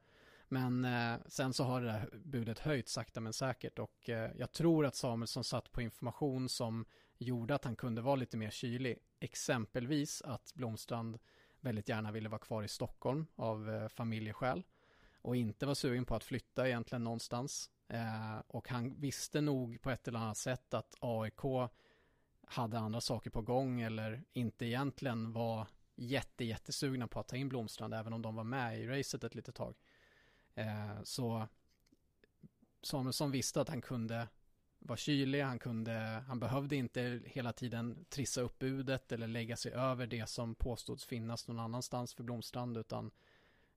[0.48, 4.52] Men eh, sen så har det där budet höjt sakta men säkert och eh, jag
[4.52, 6.84] tror att Samuelsson satt på information som
[7.18, 8.98] gjorde att han kunde vara lite mer kylig.
[9.20, 11.18] Exempelvis att Blomstrand
[11.62, 14.62] väldigt gärna ville vara kvar i Stockholm av eh, familjeskäl
[15.22, 17.70] och inte var sugen på att flytta egentligen någonstans.
[17.88, 21.70] Eh, och han visste nog på ett eller annat sätt att AIK
[22.46, 27.48] hade andra saker på gång eller inte egentligen var jätte, jättesugna på att ta in
[27.48, 29.74] Blomstrand även om de var med i racet ett litet tag.
[30.54, 31.48] Eh, så
[32.82, 34.28] Samuelsson visste att han kunde
[34.84, 39.72] var kylig, han, kunde, han behövde inte hela tiden trissa upp budet eller lägga sig
[39.72, 43.10] över det som påstods finnas någon annanstans för Blomstrand utan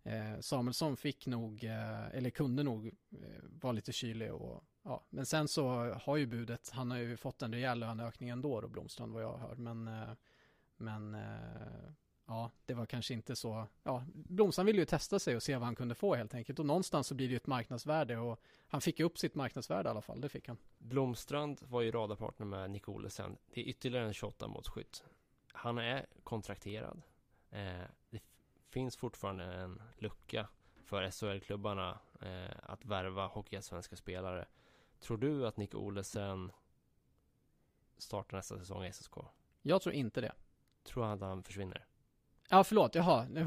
[0.04, 5.26] eh, Samuelsson fick nog, eh, eller kunde nog eh, vara lite kylig och ja, men
[5.26, 9.14] sen så har ju budet, han har ju fått en rejäl löneökning ändå då Blomstrand
[9.14, 9.56] vad jag hör.
[9.56, 10.14] Men eh,
[10.78, 11.92] men eh,
[12.28, 15.66] ja, det var kanske inte så, ja, Blomstrand ville ju testa sig och se vad
[15.66, 18.82] han kunde få helt enkelt och någonstans så blir det ju ett marknadsvärde och han
[18.82, 20.58] fick upp sitt marknadsvärde i alla fall, det fick han.
[20.78, 23.38] Blomstrand var ju radarpartner med Nick Olesen.
[23.54, 25.04] Det är ytterligare en 28 målskytt.
[25.54, 27.02] Han är kontrakterad.
[27.52, 28.22] Eh, det
[28.70, 30.48] finns fortfarande en lucka
[30.84, 34.46] för SHL-klubbarna eh, att värva hockeyallsvenska spelare.
[35.00, 36.52] Tror du att Nick Olesen
[37.98, 39.14] startar nästa säsong i SSK?
[39.62, 40.32] Jag tror inte det.
[40.84, 41.86] Tror att han försvinner?
[42.50, 43.28] Ja, förlåt, jaha.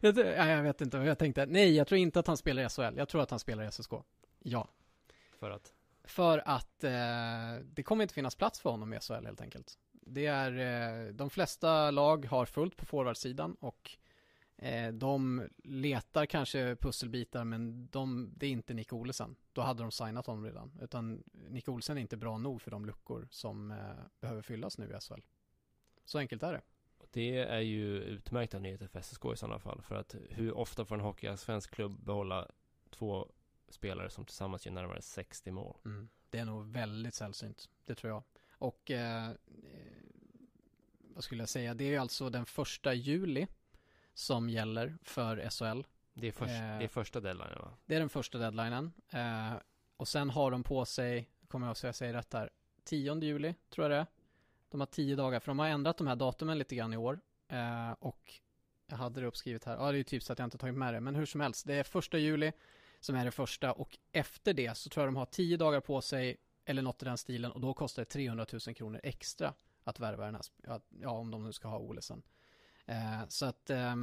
[0.00, 1.46] jag, ja, jag vet inte vad jag tänkte.
[1.46, 2.96] Nej, jag tror inte att han spelar i SHL.
[2.96, 3.92] Jag tror att han spelar i SSK.
[4.38, 4.68] Ja.
[5.38, 5.72] För att?
[6.04, 9.78] För att eh, det kommer inte finnas plats för honom i SHL helt enkelt.
[9.92, 10.52] Det är,
[11.06, 13.90] eh, de flesta lag har fullt på forwardsidan och
[14.56, 19.36] eh, de letar kanske pusselbitar men de, det är inte Nick Olsen.
[19.52, 20.78] Då hade de signat honom redan.
[20.82, 23.76] Utan Nick Olsen är inte bra nog för de luckor som eh,
[24.20, 25.20] behöver fyllas nu i SHL.
[26.04, 26.60] Så enkelt är det.
[27.14, 29.82] Det är ju utmärkta nyheter för SSK i sådana fall.
[29.82, 32.48] För att hur ofta får en hockeyallsvensk klubb behålla
[32.90, 33.28] två
[33.68, 35.76] spelare som tillsammans gör närmare 60 mål?
[35.84, 36.08] Mm.
[36.30, 38.22] Det är nog väldigt sällsynt, det tror jag.
[38.50, 39.30] Och eh,
[41.14, 43.46] vad skulle jag säga, det är alltså den första juli
[44.14, 45.82] som gäller för SHL.
[46.14, 47.76] Det är, först, eh, det är första deadlinen va?
[47.86, 48.92] Det är den första deadlinen.
[49.10, 49.52] Eh,
[49.96, 52.50] och sen har de på sig, kommer jag att säga rätt här,
[52.84, 54.06] 10 juli tror jag det är.
[54.74, 57.20] De har tio dagar, för de har ändrat de här datumen lite grann i år.
[57.48, 58.32] Eh, och
[58.86, 60.74] jag hade det uppskrivet här, ja det är ju typ så att jag inte tagit
[60.74, 62.52] med det, men hur som helst, det är första juli
[63.00, 66.00] som är det första och efter det så tror jag de har tio dagar på
[66.00, 70.00] sig eller något i den stilen och då kostar det 300 000 kronor extra att
[70.00, 72.22] värva den här, ja om de nu ska ha Olesen.
[72.86, 73.94] Eh, så att eh,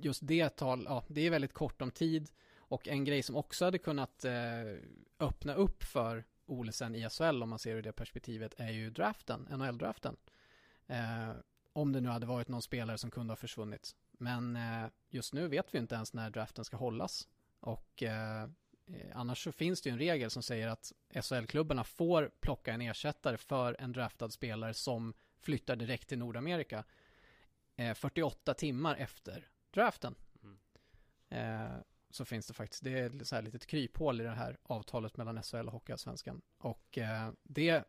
[0.00, 3.64] just det tal, ja det är väldigt kort om tid och en grej som också
[3.64, 4.32] hade kunnat eh,
[5.18, 9.48] öppna upp för Olesen i SHL om man ser ur det perspektivet är ju draften,
[9.50, 10.16] NHL-draften.
[10.86, 11.30] Eh,
[11.72, 13.96] om det nu hade varit någon spelare som kunde ha försvunnit.
[14.12, 17.28] Men eh, just nu vet vi inte ens när draften ska hållas.
[17.60, 18.48] Och eh,
[19.14, 23.36] annars så finns det ju en regel som säger att SHL-klubbarna får plocka en ersättare
[23.36, 26.84] för en draftad spelare som flyttar direkt till Nordamerika
[27.94, 30.14] 48 timmar efter draften.
[30.42, 30.58] Mm.
[32.16, 35.42] Så finns det faktiskt, det är så här litet kryphål i det här avtalet mellan
[35.42, 36.42] SHL och Hockeyallsvenskan.
[36.58, 37.84] Och eh, det,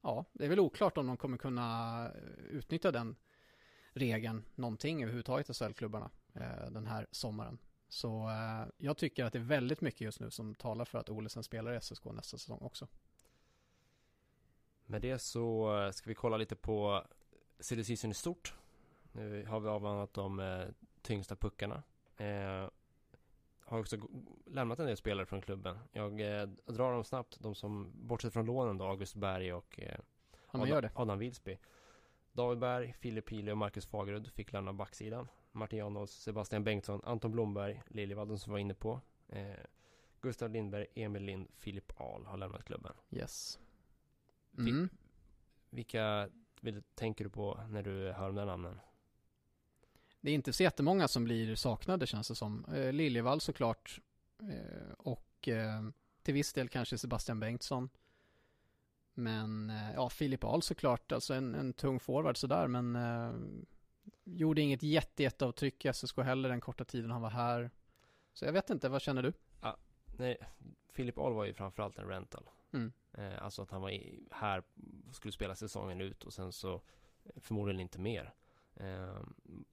[0.00, 3.16] ja, det är väl oklart om de kommer kunna eh, utnyttja den
[3.92, 7.58] regeln någonting överhuvudtaget i SHL-klubbarna eh, den här sommaren.
[7.88, 11.10] Så eh, jag tycker att det är väldigt mycket just nu som talar för att
[11.10, 12.88] Olesen spelar i SSK nästa säsong också.
[14.86, 17.04] Med det så eh, ska vi kolla lite på
[17.60, 18.54] silly i stort.
[19.12, 20.68] Nu har vi avhandlat de eh,
[21.02, 21.82] tyngsta puckarna.
[22.16, 22.68] Eh,
[23.70, 23.96] har också
[24.46, 25.78] lämnat en del spelare från klubben.
[25.92, 29.98] Jag eh, drar dem snabbt, de som bortsett från lånen då, August Berg och eh,
[30.52, 31.58] ja, Adam, Adam Wilsby.
[32.32, 35.28] David Berg, Filip Pili och Marcus Fagerud fick lämna backsidan.
[35.52, 39.00] Martin Janås, Sebastian Bengtsson, Anton Blomberg, Liljevalden som var inne på.
[39.28, 39.54] Eh,
[40.20, 42.92] Gustav Lindberg, Emil Lind, Filip Ahl har lämnat klubben.
[43.10, 43.58] Yes.
[44.58, 44.88] Mm.
[45.70, 46.30] vilka
[46.60, 48.80] vill, tänker du på när du hör de där namnen?
[50.20, 52.64] Det är inte så jättemånga som blir saknade känns det som.
[52.64, 54.00] Eh, Liljevall såklart
[54.42, 55.82] eh, och eh,
[56.22, 57.90] till viss del kanske Sebastian Bengtsson.
[59.14, 63.32] Men eh, ja, Filip Ahl såklart, alltså en, en tung forward sådär men eh,
[64.24, 67.70] gjorde inget jätte, jätteavtryck i SSK heller den korta tiden han var här.
[68.32, 69.32] Så jag vet inte, vad känner du?
[69.60, 69.76] Ja,
[70.18, 70.36] nej,
[70.92, 72.50] Filip Ahl var ju framförallt en rental.
[72.72, 72.92] Mm.
[73.12, 74.62] Eh, alltså att han var i, här,
[75.12, 76.80] skulle spela säsongen ut och sen så
[77.36, 78.34] förmodligen inte mer.
[78.80, 79.22] Eh,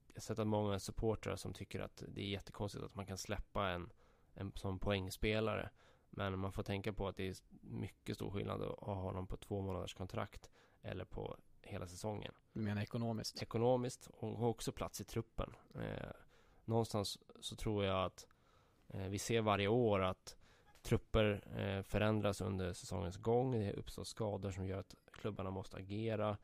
[0.06, 3.18] jag har sett att många supportrar som tycker att det är jättekonstigt att man kan
[3.18, 3.92] släppa en,
[4.34, 5.70] en som poängspelare.
[6.10, 9.36] Men man får tänka på att det är mycket stor skillnad att ha honom på
[9.36, 10.50] två månaders kontrakt
[10.82, 12.34] eller på hela säsongen.
[12.52, 13.42] Du menar ekonomiskt?
[13.42, 15.56] Ekonomiskt och också plats i truppen.
[15.74, 16.10] Eh,
[16.64, 18.26] någonstans så tror jag att
[18.88, 20.36] eh, vi ser varje år att
[20.82, 23.52] trupper eh, förändras under säsongens gång.
[23.52, 26.36] Det uppstår skador som gör att klubbarna måste agera.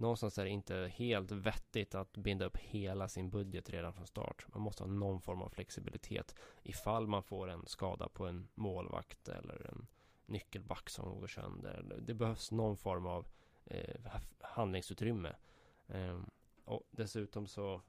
[0.00, 4.46] Någonstans är det inte helt vettigt att binda upp hela sin budget redan från start.
[4.48, 9.28] Man måste ha någon form av flexibilitet ifall man får en skada på en målvakt
[9.28, 9.86] eller en
[10.26, 12.00] nyckelback som går sönder.
[12.02, 13.28] Det behövs någon form av
[13.64, 14.00] eh,
[14.40, 15.36] handlingsutrymme.
[15.86, 16.20] Eh,
[16.64, 17.82] och dessutom så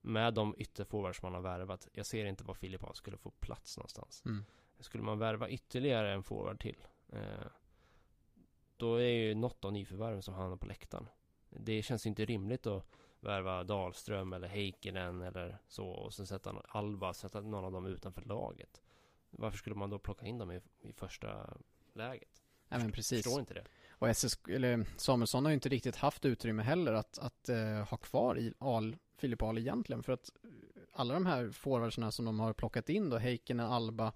[0.00, 1.88] med de ytterforwards man har värvat.
[1.92, 4.22] Jag ser inte var Filip skulle få plats någonstans.
[4.24, 4.44] Mm.
[4.80, 7.46] Skulle man värva ytterligare en forward till eh,
[8.76, 11.08] Då är ju något av nyförvärven som hamnar på läktaren
[11.50, 12.86] Det känns inte rimligt att
[13.20, 18.22] värva Dahlström eller Heikkinen eller så och sen sätta Alba, sätta någon av dem utanför
[18.22, 18.82] laget
[19.30, 21.56] Varför skulle man då plocka in dem i, i första
[21.92, 22.42] läget?
[22.68, 26.24] Nej men precis Förstår inte det Och SS, eller Samuelsson har ju inte riktigt haft
[26.24, 30.30] utrymme heller att, att uh, ha kvar i Al, Filip Ahl egentligen för att
[30.92, 34.12] alla de här forwardsarna som de har plockat in då, Heikkinen, Alba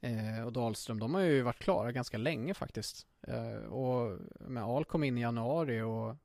[0.00, 3.06] Eh, och Dahlström, de har ju varit klara ganska länge faktiskt.
[3.22, 6.16] Eh, och med Al kom in i januari och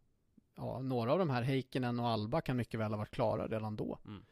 [0.55, 3.75] ja, några av de här Heikkinen och Alba kan mycket väl ha varit klara redan
[3.75, 3.99] då.
[4.05, 4.25] Mm.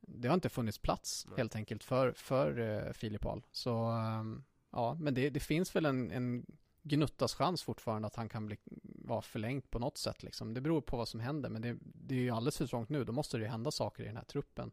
[0.00, 1.36] Det har inte funnits plats Nej.
[1.36, 3.42] helt enkelt för, för eh, Filip Ahl.
[3.50, 6.46] Så um, ja, men det, det, finns väl en, en
[6.82, 10.54] gnuttas chans fortfarande att han kan bli, vara förlängt på något sätt liksom.
[10.54, 13.04] Det beror på vad som händer, men det, det är ju alldeles för trångt nu.
[13.04, 14.70] Då måste det ju hända saker i den här truppen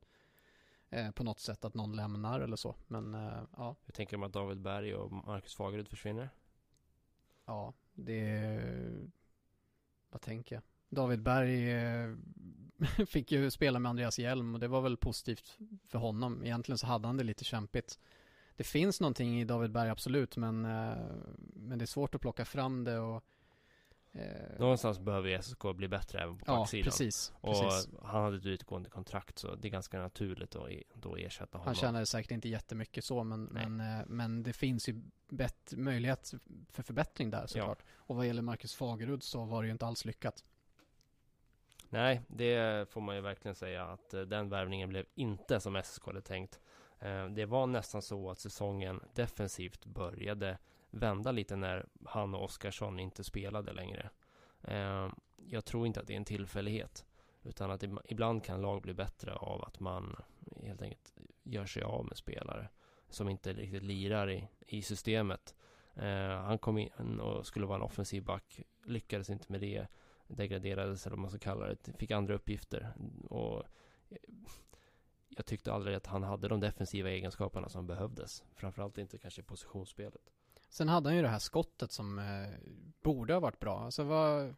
[0.89, 2.75] eh, på något sätt att någon lämnar eller så.
[2.87, 3.75] Men eh, ja.
[3.85, 6.29] Hur tänker du att David Berg och Marcus Fagerud försvinner?
[7.45, 8.61] Ja, det...
[10.09, 10.63] Vad tänker jag?
[10.89, 12.15] David Berg eh,
[13.07, 16.43] fick ju spela med Andreas Hjelm och det var väl positivt för honom.
[16.43, 17.99] Egentligen så hade han det lite kämpigt.
[18.55, 20.97] Det finns någonting i David Berg absolut men, eh,
[21.53, 23.23] men det är svårt att plocka fram det och
[24.59, 26.83] Någonstans behöver SSK bli bättre även på ja, backsidan.
[26.83, 27.89] Precis, och precis.
[28.03, 31.65] han hade ett utgående kontrakt så det är ganska naturligt att då ersätta honom.
[31.65, 36.33] Han tjänade säkert inte jättemycket så men, men, eh, men det finns ju bett, möjlighet
[36.69, 37.79] för förbättring där såklart.
[37.81, 37.85] Ja.
[37.95, 40.43] Och vad gäller Marcus Fagerud så var det ju inte alls lyckat.
[41.89, 46.05] Nej, det får man ju verkligen säga att eh, den värvningen blev inte som SSK
[46.05, 46.59] hade tänkt.
[47.35, 50.57] Det var nästan så att säsongen defensivt började
[50.91, 54.09] vända lite när han och Oskarsson inte spelade längre.
[54.61, 55.09] Eh,
[55.45, 57.05] jag tror inte att det är en tillfällighet.
[57.43, 60.15] Utan att ibland kan lag bli bättre av att man
[60.63, 61.13] helt enkelt
[61.43, 62.69] gör sig av med spelare
[63.09, 65.55] som inte riktigt lirar i, i systemet.
[65.93, 69.87] Eh, han kom in och skulle vara en offensiv back, lyckades inte med det,
[70.27, 72.93] degraderades eller vad man ska kalla det, fick andra uppgifter.
[73.29, 73.63] Och
[75.29, 78.43] jag tyckte aldrig att han hade de defensiva egenskaperna som behövdes.
[78.55, 80.31] Framförallt inte kanske i positionsspelet.
[80.71, 82.49] Sen hade han ju det här skottet som eh,
[83.03, 83.79] borde ha varit bra.
[83.79, 84.55] Alltså vad,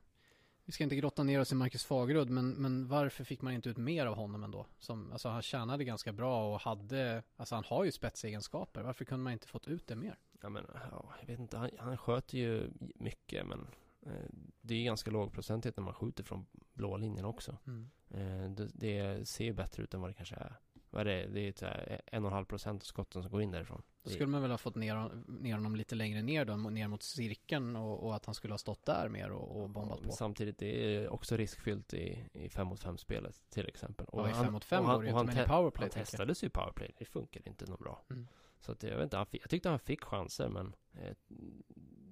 [0.66, 3.70] vi ska inte grotta ner oss i Marcus Fagerud, men, men varför fick man inte
[3.70, 4.66] ut mer av honom ändå?
[4.80, 8.82] Som, alltså han tjänade ganska bra och hade, alltså han har ju spetsegenskaper.
[8.82, 10.20] Varför kunde man inte fått ut det mer?
[10.41, 13.68] Ja men, ja, jag vet inte, han, han sköter ju mycket men
[14.05, 14.30] eh,
[14.61, 17.57] det är ganska låg procentighet när man skjuter från blå linjen också.
[17.68, 17.89] Mm.
[18.09, 20.59] Eh, det, det, ser ju bättre ut än vad det kanske är.
[20.93, 21.27] Vad är det?
[21.27, 23.81] Det är ett, en och en halv procent av skotten som går in därifrån.
[24.03, 27.03] Då skulle man väl ha fått ner, ner honom lite längre ner då, ner mot
[27.03, 30.13] cirkeln och, och att han skulle ha stått där mer och, och bombat ja, på.
[30.13, 34.05] Samtidigt, det är också riskfyllt i, i 5 mot 5 spelet till exempel.
[34.05, 35.89] Och ja, i 5 mot 5 går det ju inte, men i powerplay.
[35.93, 38.01] Han testades ju i powerplay, det funkar inte något bra.
[38.09, 38.27] Mm.
[38.59, 41.15] Så att jag vet inte, jag tyckte han fick chanser men eh,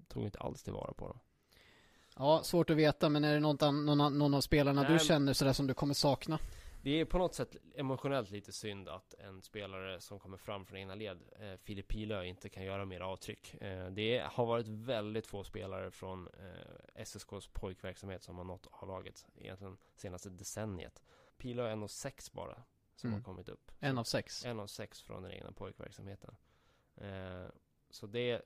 [0.07, 1.19] tog inte alls tillvara på dem.
[2.17, 5.34] Ja, svårt att veta, men är det något, någon, någon av spelarna Nej, du känner
[5.34, 6.39] sådär som du kommer sakna?
[6.84, 10.79] Det är på något sätt emotionellt lite synd att en spelare som kommer fram från
[10.79, 13.61] ena led, eh, Filip Pilö, inte kan göra mer avtryck.
[13.61, 19.27] Eh, det har varit väldigt få spelare från eh, SSKs pojkverksamhet som har nått A-laget
[19.36, 21.03] egentligen senaste decenniet.
[21.38, 22.63] Pilö är en av sex bara
[22.95, 23.19] som mm.
[23.19, 23.71] har kommit upp.
[23.79, 24.45] En av sex?
[24.45, 26.36] En av sex från den egna pojkverksamheten.
[26.95, 27.45] Eh,
[27.89, 28.41] så det är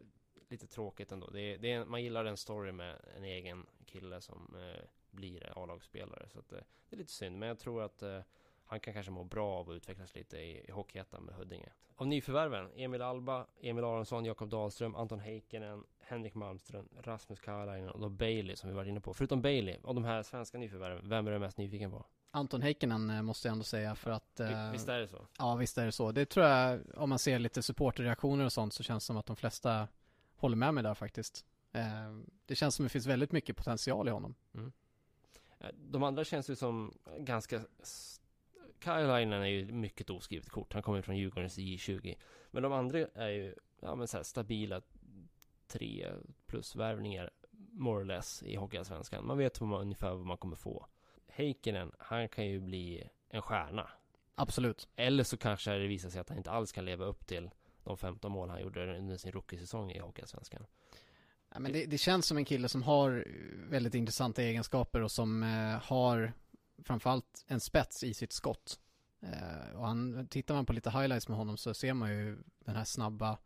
[0.49, 1.29] lite tråkigt ändå.
[1.29, 4.83] Det är, det är, man gillar en story med en egen kille som eh,
[5.15, 6.29] blir A-lagsspelare.
[6.29, 6.59] Så att, eh,
[6.89, 8.19] det är lite synd, men jag tror att eh,
[8.65, 11.69] han kan kanske må bra av att utvecklas lite i, i Hockeyettan med Huddinge.
[11.95, 17.99] Av nyförvärven, Emil Alba, Emil Aronsson, Jakob Dahlström, Anton Heikkinen, Henrik Malmström, Rasmus Karlainen och
[17.99, 19.13] då Bailey som vi varit inne på.
[19.13, 22.05] Förutom Bailey, av de här svenska nyförvärven, vem är du mest nyfiken på?
[22.31, 25.27] Anton Heikkinen eh, måste jag ändå säga för att eh, Visst är det så?
[25.37, 26.11] Ja visst är det så.
[26.11, 29.25] Det tror jag, om man ser lite supporterreaktioner och sånt så känns det som att
[29.25, 29.87] de flesta
[30.35, 31.45] håller med mig där faktiskt.
[31.71, 31.83] Eh,
[32.45, 34.35] det känns som att det finns väldigt mycket potential i honom.
[34.53, 34.71] Mm.
[35.73, 37.61] De andra känns ju som ganska
[38.83, 40.73] Kylainen är ju mycket oskrivet kort.
[40.73, 42.15] Han kommer från Djurgårdens J20.
[42.51, 44.81] Men de andra är ju ja, men så stabila
[45.67, 46.11] tre
[46.45, 47.31] plus värvningar
[47.71, 49.27] more or less i Hockeyallsvenskan.
[49.27, 50.87] Man vet vad man, ungefär vad man kommer få.
[51.27, 53.89] Heikkinen, han kan ju bli en stjärna.
[54.35, 54.87] Absolut.
[54.95, 57.49] Eller så kanske det visar sig att han inte alls kan leva upp till
[57.83, 60.65] de 15 mål han gjorde under sin rookiesäsong i Hockeyallsvenskan.
[61.55, 65.11] Ja, men det, det, känns som en kille som har eh, väldigt intressanta egenskaper och
[65.11, 66.33] som eh, har
[66.83, 68.79] framförallt en spets i sitt skott.
[69.21, 72.75] Eh, och han, tittar man på lite highlights med honom så ser man ju den
[72.75, 73.37] här snabba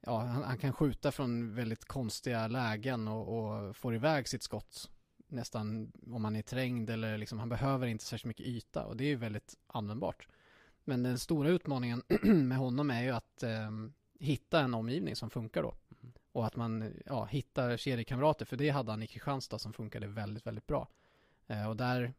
[0.00, 4.90] Ja, han, han kan skjuta från väldigt konstiga lägen och, och får iväg sitt skott
[5.26, 9.04] nästan om han är trängd eller liksom, han behöver inte särskilt mycket yta och det
[9.04, 10.28] är ju väldigt användbart.
[10.84, 13.70] Men den stora utmaningen med honom är ju att eh,
[14.18, 15.74] hitta en omgivning som funkar då.
[16.32, 20.46] Och att man ja, hittar kedjekamrater, för det hade han i Kristianstad som funkade väldigt,
[20.46, 20.88] väldigt bra.
[21.46, 22.14] Eh, och där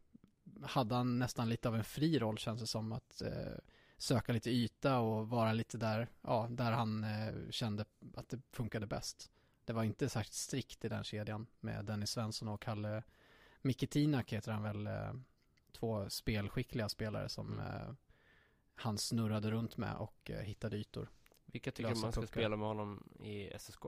[0.62, 3.58] hade han nästan lite av en fri roll känns det som att eh,
[3.98, 7.84] söka lite yta och vara lite där, ja, där han eh, kände
[8.14, 9.30] att det funkade bäst.
[9.64, 13.02] Det var inte särskilt strikt i den kedjan med Dennis Svensson och Kalle
[13.62, 15.12] Mikitinak heter han väl, eh,
[15.72, 17.66] två spelskickliga spelare som mm.
[17.66, 17.94] Eh,
[18.74, 21.10] han snurrade runt med och eh, hittade ytor.
[21.52, 22.32] Vilka tycker du man ska puckar.
[22.32, 23.82] spela med honom i SSK?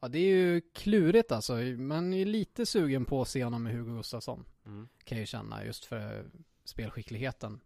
[0.00, 1.54] Ja, det är ju klurigt alltså.
[1.78, 4.44] Man är lite sugen på att se honom med Hugo Gustafsson.
[4.66, 4.88] Mm.
[5.04, 6.30] Kan jag ju känna, just för
[6.64, 7.60] spelskickligheten.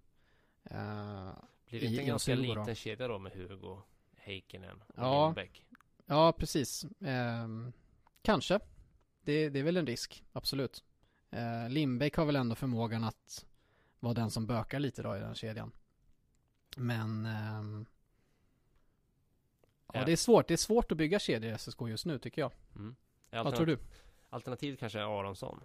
[0.71, 1.33] Uh,
[1.69, 2.75] Blir det inte en ganska liten då?
[2.75, 3.83] kedja då med Hugo,
[4.17, 5.25] Heikkinen och ja.
[5.27, 5.67] Lindbäck?
[6.07, 6.85] Ja, precis.
[6.85, 7.71] Uh,
[8.23, 8.61] kanske.
[9.25, 10.85] Det, det, är väl en risk, absolut.
[11.33, 13.47] Uh, Lindbäck har väl ändå förmågan att
[14.01, 15.73] vara den som bökar lite då i den kedjan.
[16.77, 17.87] Men um,
[19.93, 20.49] Ja, det är svårt.
[20.49, 22.53] Det är svårt att bygga kedjor i SSK just nu tycker jag.
[22.77, 22.97] Mm.
[23.31, 23.79] Vad tror du?
[24.31, 25.61] Alternativet kanske är Aronsson?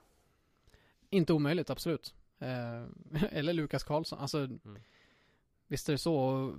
[1.09, 2.15] Inte omöjligt, absolut.
[2.39, 2.85] Eh,
[3.31, 4.19] eller Lukas Karlsson.
[4.19, 4.77] Alltså, mm.
[5.67, 6.55] visst är det så.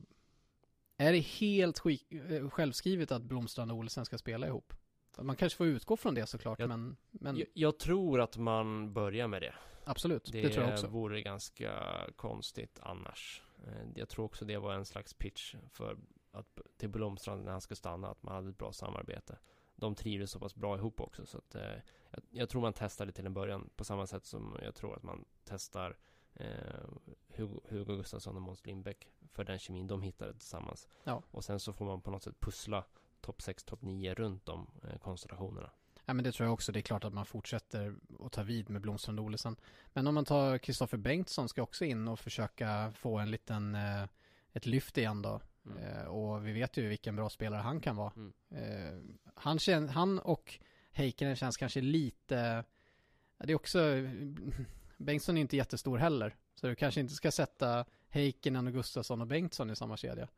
[0.96, 4.72] Är det helt eh, självskrivet att Blomstrand och Olsen ska spela ihop?
[5.20, 7.36] Man kanske får utgå från det såklart, jag, men, men...
[7.36, 9.54] Jag, jag, tror att man börjar med det.
[9.84, 10.86] Absolut, det, det tror jag också.
[10.86, 11.72] Det vore ganska
[12.16, 13.42] konstigt annars.
[13.66, 15.96] Eh, jag tror också det var en slags pitch för
[16.38, 19.38] att, till Blomstrand när han skulle stanna, att man hade ett bra samarbete.
[19.76, 21.62] De trivdes så pass bra ihop också, så att eh,
[22.10, 24.96] jag, jag, tror man testar det till en början på samma sätt som jag tror
[24.96, 25.96] att man testar
[26.34, 26.46] eh,
[27.28, 30.88] Hugo, Hugo Gustafsson och Måns Lindbäck för den kemin de hittade tillsammans.
[31.04, 31.22] Ja.
[31.30, 32.84] Och sen så får man på något sätt pussla
[33.20, 35.70] topp 6, topp 9 runt de eh, konstellationerna.
[36.04, 36.72] Ja men det tror jag också.
[36.72, 39.56] Det är klart att man fortsätter att ta vid med Blomstrand och Olesen.
[39.92, 44.04] Men om man tar Kristoffer Bengtsson ska också in och försöka få en liten eh,
[44.52, 45.40] ett lyft igen då.
[45.70, 45.98] Mm.
[45.98, 48.12] Eh, och vi vet ju vilken bra spelare han kan vara.
[48.16, 48.32] Mm.
[48.50, 50.58] Eh, han, kän, han och
[50.92, 52.64] Heikkinen känns kanske lite,
[53.38, 53.78] det är också,
[54.96, 56.36] Bengtsson är inte jättestor heller.
[56.54, 60.28] Så du kanske inte ska sätta Heikkinen och Gustafsson och Bengtsson i samma kedja.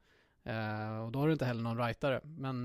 [0.44, 2.20] Eh, och då har du inte heller någon rightare.
[2.24, 2.64] Men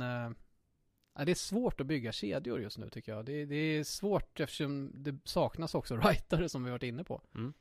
[1.24, 3.26] det är svårt att bygga kedjor just nu tycker jag.
[3.26, 7.22] Det, det är svårt eftersom det saknas också rightare som vi varit inne på.
[7.36, 7.54] Mm.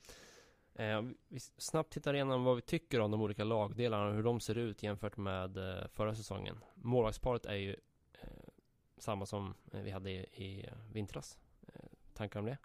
[0.75, 4.41] Eh, vi snabbt tittar igenom vad vi tycker om de olika lagdelarna och hur de
[4.41, 6.59] ser ut jämfört med eh, förra säsongen.
[6.75, 7.77] Målvaktsparet är ju
[8.23, 8.29] eh,
[8.99, 11.39] samma som eh, vi hade i, i vintras.
[11.67, 12.59] Eh, tankar om det?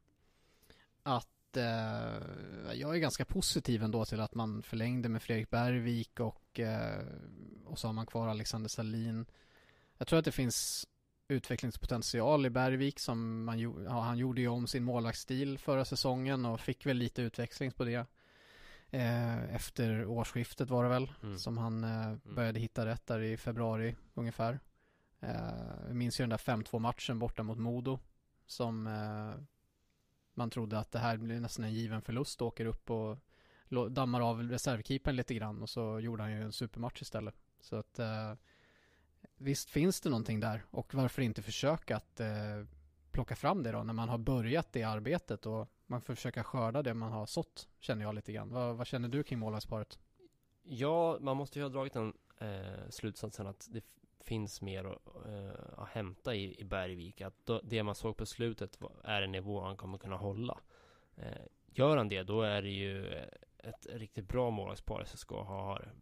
[1.04, 6.60] Att eh, jag är ganska positiv ändå till att man förlängde med Fredrik Bergvik och,
[6.60, 7.06] eh,
[7.66, 9.26] och så har man kvar Alexander Salin.
[9.98, 10.88] Jag tror att det finns
[11.30, 16.60] utvecklingspotential i Bergvik som man, ja, han gjorde ju om sin målvaktsstil förra säsongen och
[16.60, 18.06] fick väl lite utväxling på det.
[18.92, 21.38] Eh, efter årsskiftet var det väl mm.
[21.38, 22.20] som han eh, mm.
[22.36, 24.60] började hitta rätt där i februari ungefär.
[25.20, 28.00] Eh, jag minns ju den där 5-2 matchen borta mot Modo
[28.46, 29.44] som eh,
[30.34, 33.18] man trodde att det här blir nästan en given förlust åker upp och
[33.92, 37.36] dammar av reservkeepern lite grann och så gjorde han ju en supermatch istället.
[37.62, 38.34] Så att eh,
[39.38, 42.28] visst finns det någonting där och varför inte försöka att eh,
[43.12, 46.82] plocka fram det då när man har börjat det arbetet och man får försöka skörda
[46.82, 48.50] det man har sått känner jag lite grann.
[48.50, 50.00] Vad, vad känner du kring målvaktsparet?
[50.64, 53.84] Ja, man måste ju ha dragit den eh, slutsatsen att det
[54.20, 57.22] finns mer att, eh, att hämta i, i Bergvik.
[57.22, 60.60] Att då, det man såg på slutet är en nivå han kommer kunna hålla.
[61.16, 63.14] Eh, gör han det, då är det ju
[63.58, 65.94] ett riktigt bra målvaktspar SSK har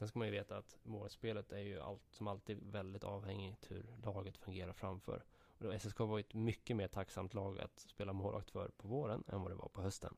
[0.00, 3.86] Sen ska man ju veta att målspelet är ju allt, som alltid väldigt avhängigt hur
[4.02, 5.24] laget fungerar framför.
[5.58, 9.24] Och då SSK var ett mycket mer tacksamt lag att spela målvakt för på våren
[9.28, 10.16] än vad det var på hösten.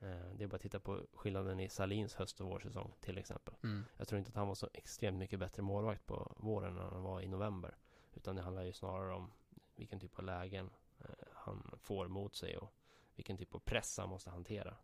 [0.00, 3.54] Eh, det är bara att titta på skillnaden i Salins höst och vårsäsong till exempel.
[3.62, 3.84] Mm.
[3.96, 7.02] Jag tror inte att han var så extremt mycket bättre målvakt på våren än han
[7.02, 7.76] var i november.
[8.14, 9.32] Utan det handlar ju snarare om
[9.76, 12.74] vilken typ av lägen eh, han får mot sig och
[13.14, 14.76] vilken typ av press han måste hantera.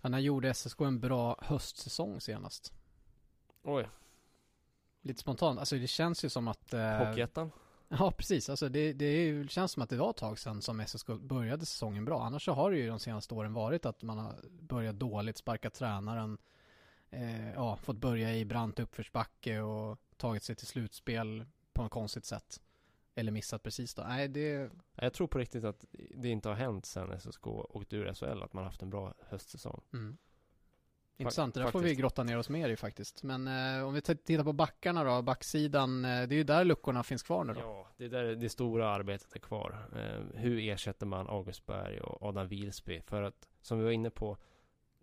[0.00, 2.81] När gjorde SSK en bra höstsäsong senast?
[3.62, 3.88] Oj,
[5.02, 6.72] Lite spontant, alltså det känns ju som att...
[6.74, 7.50] Eh, Hockeyettan?
[7.88, 8.48] Ja, precis.
[8.50, 12.04] Alltså det, det känns som att det var ett tag sedan som SSK började säsongen
[12.04, 12.24] bra.
[12.24, 15.74] Annars så har det ju de senaste åren varit att man har börjat dåligt, sparkat
[15.74, 16.38] tränaren,
[17.10, 22.24] eh, ja, fått börja i brant uppförsbacke och tagit sig till slutspel på något konstigt
[22.24, 22.60] sätt.
[23.14, 24.02] Eller missat precis då.
[24.02, 24.70] Nej, det...
[24.94, 25.84] Jag tror på riktigt att
[26.14, 29.80] det inte har hänt sen SSK åkte ur SHL att man haft en bra höstsäsong.
[29.92, 30.16] Mm.
[31.16, 31.98] Intressant, det där får faktiskt.
[31.98, 33.22] vi grotta ner oss mer i faktiskt.
[33.22, 37.02] Men eh, om vi tittar på backarna då, backsidan, eh, det är ju där luckorna
[37.02, 37.60] finns kvar nu då.
[37.60, 39.88] Ja, det är där det stora arbetet är kvar.
[39.96, 43.00] Eh, hur ersätter man August Berg och Adam Wilsby?
[43.00, 44.36] För att, som vi var inne på,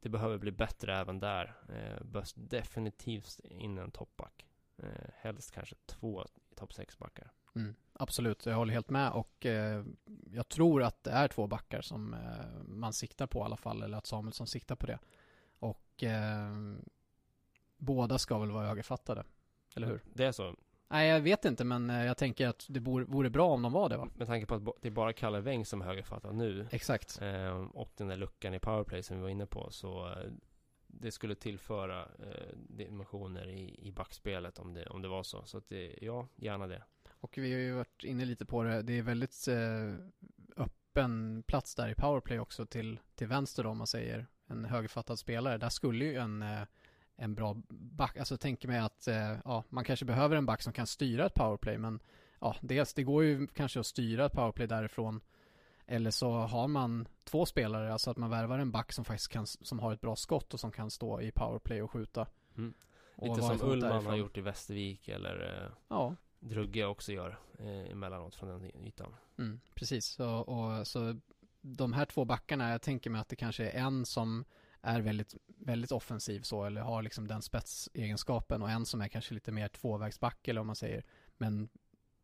[0.02, 1.56] det behöver bli bättre även där.
[1.70, 4.46] Eh, behövs definitivt in en toppback.
[4.78, 7.32] Eh, helst kanske två topp sex backar.
[7.56, 9.86] Mm, absolut, jag håller helt med och eh,
[10.32, 13.84] jag tror att det är två backar som eh, man siktar på i alla fall,
[13.84, 15.00] eller att Samuelsson siktar på det.
[15.60, 16.50] Och eh,
[17.78, 19.24] båda ska väl vara högerfattade,
[19.76, 20.02] eller hur?
[20.14, 20.56] Det är så.
[20.92, 23.90] Nej, jag vet inte, men eh, jag tänker att det vore, bra om de var
[23.90, 24.10] det va?
[24.16, 26.68] Med tanke på att det är bara Kalle Weng som är högerfattad nu.
[26.72, 27.22] Exakt.
[27.22, 29.72] Eh, och den där luckan i powerplay som vi var inne på.
[29.72, 30.32] Så eh,
[30.88, 35.46] det skulle tillföra eh, dimensioner i, i backspelet om det, om det var så.
[35.46, 36.84] Så att det, ja, gärna det.
[37.10, 39.94] Och vi har ju varit inne lite på det, det är väldigt eh,
[40.58, 45.20] öppen plats där i powerplay också till, till vänster då, om man säger en högerfattad
[45.20, 45.58] spelare.
[45.58, 46.62] Där skulle ju en, eh,
[47.16, 50.74] en bra back, alltså tänker mig att eh, ja, man kanske behöver en back som
[50.74, 52.00] kan styra ett powerplay, men
[52.40, 55.22] ja, dels det går ju kanske att styra ett powerplay därifrån
[55.92, 59.48] eller så har man två spelare, alltså att man värvar en back som faktiskt kan,
[59.48, 62.28] som har ett bra skott och som kan stå i powerplay och skjuta.
[62.58, 62.74] Mm.
[63.16, 64.18] Och Lite som Ullman har därifrån.
[64.18, 69.16] gjort i Västervik eller eh, Ja, Drugge också gör eh, emellanåt från den ytan.
[69.38, 71.20] Mm, precis, så, och, så
[71.78, 74.46] de här två backarna, jag tänker mig att det kanske är en som
[74.82, 79.34] är väldigt, väldigt offensiv så, eller har liksom den spetsegenskapen och en som är kanske
[79.34, 81.06] lite mer tvåvägsback eller om man säger.
[81.38, 81.70] Men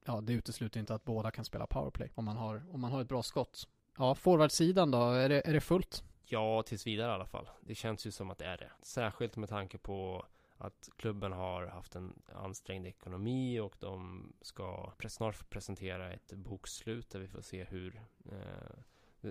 [0.05, 3.01] ja, det utesluter inte att båda kan spela powerplay om man har, om man har
[3.01, 3.67] ett bra skott.
[3.97, 6.03] Ja, forwardsidan då, är det, är det fullt?
[6.25, 7.49] Ja, tills vidare i alla fall.
[7.61, 8.71] Det känns ju som att det är det.
[8.81, 10.25] Särskilt med tanke på
[10.57, 17.19] att klubben har haft en ansträngd ekonomi och de ska snart presentera ett bokslut där
[17.19, 18.77] vi får se hur eh,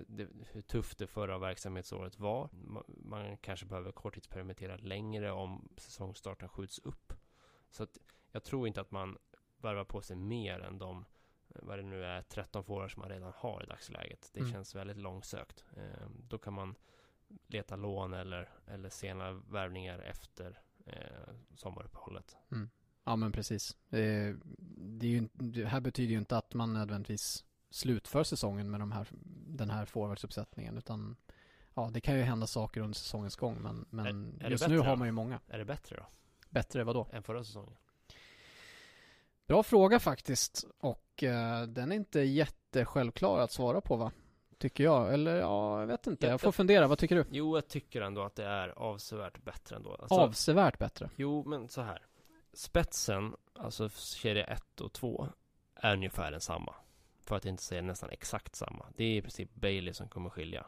[0.09, 2.49] det, hur tufft det förra verksamhetsåret var.
[2.49, 7.13] Ma- Man kanske behöver korttidspermittera längre om säsongstarten skjuts upp.
[7.71, 7.99] Så att
[8.33, 9.19] jag tror inte att man
[9.59, 11.05] värvar på sig mer än de
[11.49, 14.31] eh, vad det nu är, 13 forwards som man redan har i dagsläget.
[14.33, 14.53] Det Mm.
[14.53, 15.65] känns väldigt långsökt.
[15.77, 16.75] Eh, då kan man
[17.47, 22.37] leta lån eller, eller sena värvningar efter eh, sommaruppehållet.
[23.05, 23.77] Ja, men precis.
[23.89, 24.37] Det,
[24.77, 29.07] det, ju, det här betyder ju inte att man nödvändigtvis slutför säsongen med de här,
[29.47, 31.17] den här forwardsuppsättningen, utan
[31.75, 34.07] ja, det kan ju hända saker under säsongens gång, men, men
[34.41, 35.41] Är- är just nu har man ju många.
[35.49, 36.07] Är det bättre då?
[36.51, 37.07] Bättre vadå?
[37.13, 37.77] Än förra säsongen?
[39.47, 44.13] Bra fråga faktiskt, och eh, den är inte jättesjälvklar att svara på va?
[44.59, 46.27] Tycker jag, eller ja, jag vet inte.
[46.27, 47.25] Ja, Jag får jag- fundera, vad tycker du?
[47.31, 49.95] Jo, jag tycker ändå att det är avsevärt bättre ändå.
[49.95, 51.11] Alltså, Avsevärt bättre.
[51.17, 52.03] Jo, men så här.
[52.53, 55.29] Spetsen, alltså kedja 1 och 2,
[55.75, 56.75] är ungefär densamma.
[57.25, 58.87] För att inte säga nästan exakt samma.
[58.97, 60.67] Det är i princip Bailey som kommer skilja.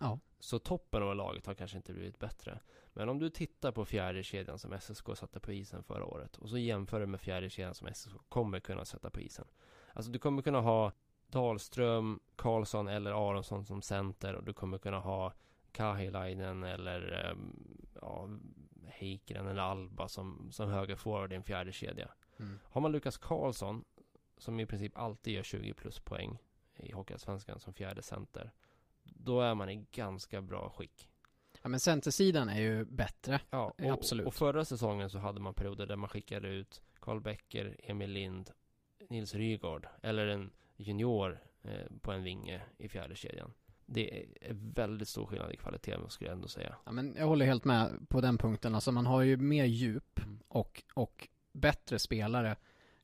[0.00, 0.18] Ja.
[0.38, 2.60] Så toppen av laget har kanske inte blivit bättre.
[2.92, 6.48] Men om du tittar på fjärde kedjan som SSK satte på isen förra året och
[6.48, 9.46] så jämför det med fjärde kedjan som SSK kommer kunna sätta på isen.
[9.92, 10.92] Alltså du kommer kunna ha
[11.26, 15.32] Dahlström, Karlsson eller Aronsson som center och du kommer kunna ha
[15.72, 18.28] Kahilainen eller ehm, ja,
[18.86, 22.08] Heikkinen eller Alba som, som högerforward i en fjärde kedja.
[22.38, 22.58] Mm.
[22.64, 23.84] Har man Lukas Karlsson
[24.40, 26.38] som i princip alltid gör 20 plus poäng
[26.76, 28.50] i Hockeyallsvenskan som fjärde center.
[29.04, 31.08] Då är man i ganska bra skick.
[31.62, 33.40] Ja, men centersidan är ju bättre.
[33.50, 34.26] Ja, och, absolut.
[34.26, 38.50] och förra säsongen så hade man perioder där man skickade ut Karl Becker, Emil Lind,
[39.08, 43.52] Nils Rygaard eller en junior eh, på en vinge i fjärde kedjan.
[43.86, 46.76] Det är väldigt stor skillnad i kvalitet skulle jag ändå säga.
[46.84, 48.74] Ja, men jag håller helt med på den punkten.
[48.74, 50.38] Alltså man har ju mer djup Mm.
[50.48, 52.56] och, och bättre spelare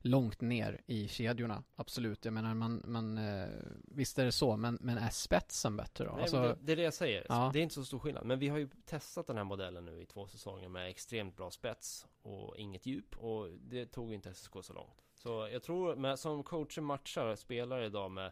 [0.07, 1.63] långt ner i kedjorna.
[1.75, 2.25] Absolut.
[2.25, 3.47] Jag menar, man, man eh,
[3.83, 6.11] visst är det så, men, men är spetsen bättre då?
[6.11, 7.25] Nej, Alltså, det, det är det jag säger.
[7.29, 7.49] Ja.
[7.53, 8.25] Det är inte så stor skillnad.
[8.25, 11.51] Men vi har ju testat den här modellen nu i två säsonger med extremt bra
[11.51, 13.17] spets och inget djup.
[13.17, 15.03] Och det tog inte SSK så långt.
[15.13, 18.31] Så jag tror, med, som coacher matchar spelare idag med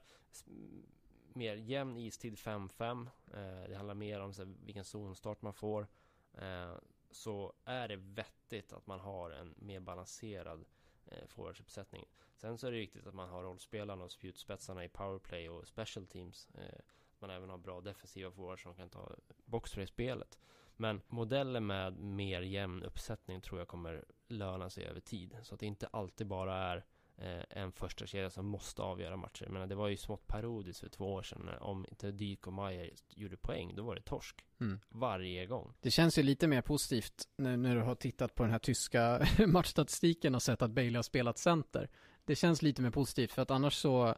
[1.33, 3.07] mer jämn istid 5-5.
[3.33, 5.87] Eh, det handlar mer om så här, vilken zonstart man får.
[6.33, 6.73] Eh,
[7.11, 10.65] så är det vettigt att man har en mer balanserad
[11.05, 12.05] eh, forwardsuppsättning.
[12.35, 16.07] Sen så är det viktigt att man har rollspelarna och spjutspetsarna i powerplay och special
[16.07, 16.49] teams.
[16.53, 16.79] Eh,
[17.19, 20.39] man även har bra defensiva forwards som kan ta boxplay-spelet.
[20.75, 25.37] Men modellen med mer jämn uppsättning tror jag kommer löna sig över tid.
[25.41, 26.85] Så att det inte alltid bara är
[27.17, 29.47] eh, en första kedja som måste avgöra matcher.
[29.49, 31.49] Men det var ju smått parodiskt för två år sedan.
[31.59, 32.85] Om inte Dyk och Maja
[33.15, 34.45] gjorde poäng, då var det torsk.
[34.59, 34.79] Mm.
[34.89, 35.73] Varje gång.
[35.81, 39.27] Det känns ju lite mer positivt nu när du har tittat på den här tyska
[39.47, 41.89] matchstatistiken och sett att Bailey har spelat center.
[42.25, 44.15] Det känns lite mer positivt för att annars så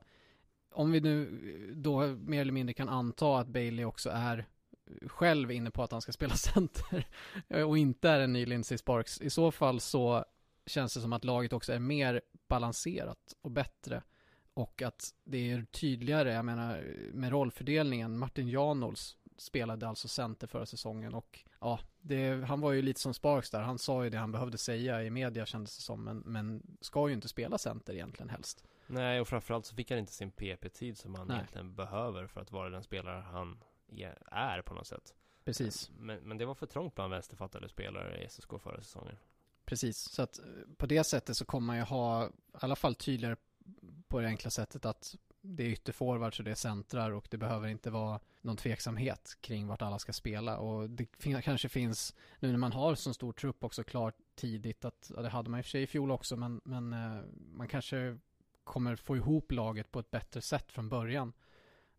[0.72, 4.46] om vi nu då mer eller mindre kan anta att Bailey också är
[5.08, 7.08] själv inne på att han ska spela center
[7.66, 9.22] och inte är en ny Lindsey Sparks.
[9.22, 10.26] I så fall så
[10.68, 14.04] känns det som att laget också är mer balanserat och bättre
[14.54, 18.18] och att det är tydligare, jag menar med rollfördelningen.
[18.18, 23.14] Martin Janols spelade alltså center förra säsongen och ja, det, han var ju lite som
[23.14, 23.62] Sparks där.
[23.62, 27.08] Han sa ju det han behövde säga i media kändes det som, men, men ska
[27.08, 28.64] ju inte spela center egentligen helst.
[28.88, 31.36] Nej, och framförallt så fick han inte sin PP-tid som han Nej.
[31.38, 33.64] egentligen behöver för att vara den spelare han
[34.32, 35.14] är- på något sätt.
[35.46, 35.92] Precis.
[35.98, 39.16] Men, men det var för trångt bland vänsterfattade spelare i SSK förra säsongen.
[39.68, 40.46] Precis, så att eh,
[40.78, 43.36] på det sättet så kommer man ju ha i alla fall tydligare
[44.08, 47.68] på det enkla sättet att det är ytterforwards och det är centrar och det behöver
[47.68, 51.06] inte vara någon tveksamhet kring vart alla ska spela och det
[51.44, 55.30] kanske finns nu när man har så stor trupp också klart tidigt att ja, det
[55.30, 58.18] hade man i och för sig i fjol också men, men eh, man kanske
[58.64, 61.34] kommer få ihop laget på ett bättre sätt från början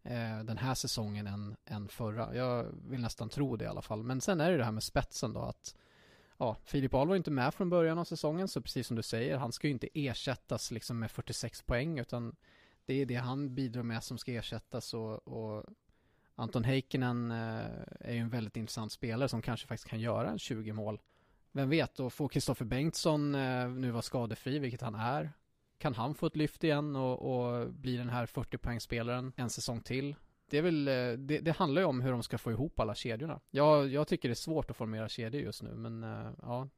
[0.02, 2.34] eh, den här säsongen än, än förra.
[2.34, 4.02] Jag vill nästan tro det i alla fall.
[4.02, 5.74] Men sen är det det här med spetsen då att
[6.38, 9.36] ja, Filip Ahl var inte med från början av säsongen så precis som du säger,
[9.36, 12.36] han ska ju inte ersättas liksom med 46 poäng utan
[12.86, 15.64] det är det han bidrar med som ska ersättas och, och
[16.34, 17.66] Anton Heikkinen eh,
[18.00, 21.00] är ju en väldigt intressant spelare som kanske faktiskt kan göra en 20 mål.
[21.52, 25.32] Vem vet, och får Kristoffer Bengtsson eh, nu vara skadefri, vilket han är,
[25.78, 30.14] kan han få ett lyft igen och, och bli den här 40-poängsspelaren en säsong till?
[30.50, 32.94] Det är väl, eh, det, det handlar ju om hur de ska få ihop alla
[32.94, 33.40] kedjorna.
[33.50, 36.68] Jag, jag tycker det är svårt att formera kedjor just nu, men eh, ja.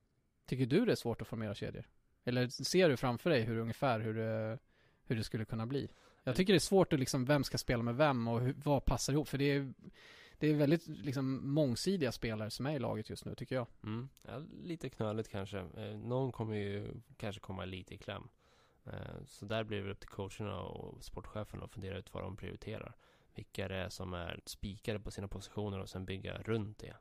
[0.46, 1.84] Tycker du det är svårt att formera kedjor?
[2.24, 4.58] Eller ser du framför dig hur ungefär hur det,
[5.04, 5.88] hur det skulle kunna bli?
[6.24, 8.84] Jag tycker det är svårt att liksom, vem ska spela med vem och hur, vad
[8.84, 9.28] passar ihop?
[9.28, 9.74] För det är,
[10.38, 13.66] det är väldigt liksom mångsidiga spelare som är i laget just nu, tycker jag.
[13.84, 14.08] Mm.
[14.22, 15.58] Ja, lite knöligt kanske.
[15.58, 18.28] Eh, någon kommer ju kanske komma lite i kläm.
[19.26, 22.36] Så där blir det väl upp till coacherna och sportcheferna att fundera ut vad de
[22.36, 22.94] prioriterar.
[23.34, 26.96] Vilka det är som är spikade på sina positioner och sen bygga runt det.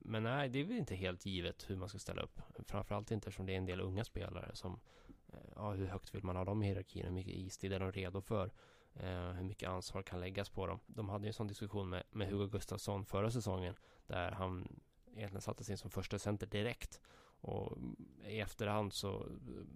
[0.00, 2.40] Men nej, det är väl inte helt givet hur man ska ställa upp.
[2.66, 4.80] Framförallt inte eftersom det är en del unga spelare som
[5.28, 7.04] eh, Ja, hur högt vill man ha dem i hierarkin?
[7.04, 8.50] Hur mycket istid är de redo för?
[8.94, 10.80] Eh, hur mycket ansvar kan läggas på dem?
[10.86, 13.74] De hade ju en sån diskussion med, med Hugo Gustafsson förra säsongen
[14.06, 14.80] där han
[15.16, 17.00] egentligen sattes in som första center direkt.
[17.40, 17.78] Och
[18.26, 19.26] i efterhand så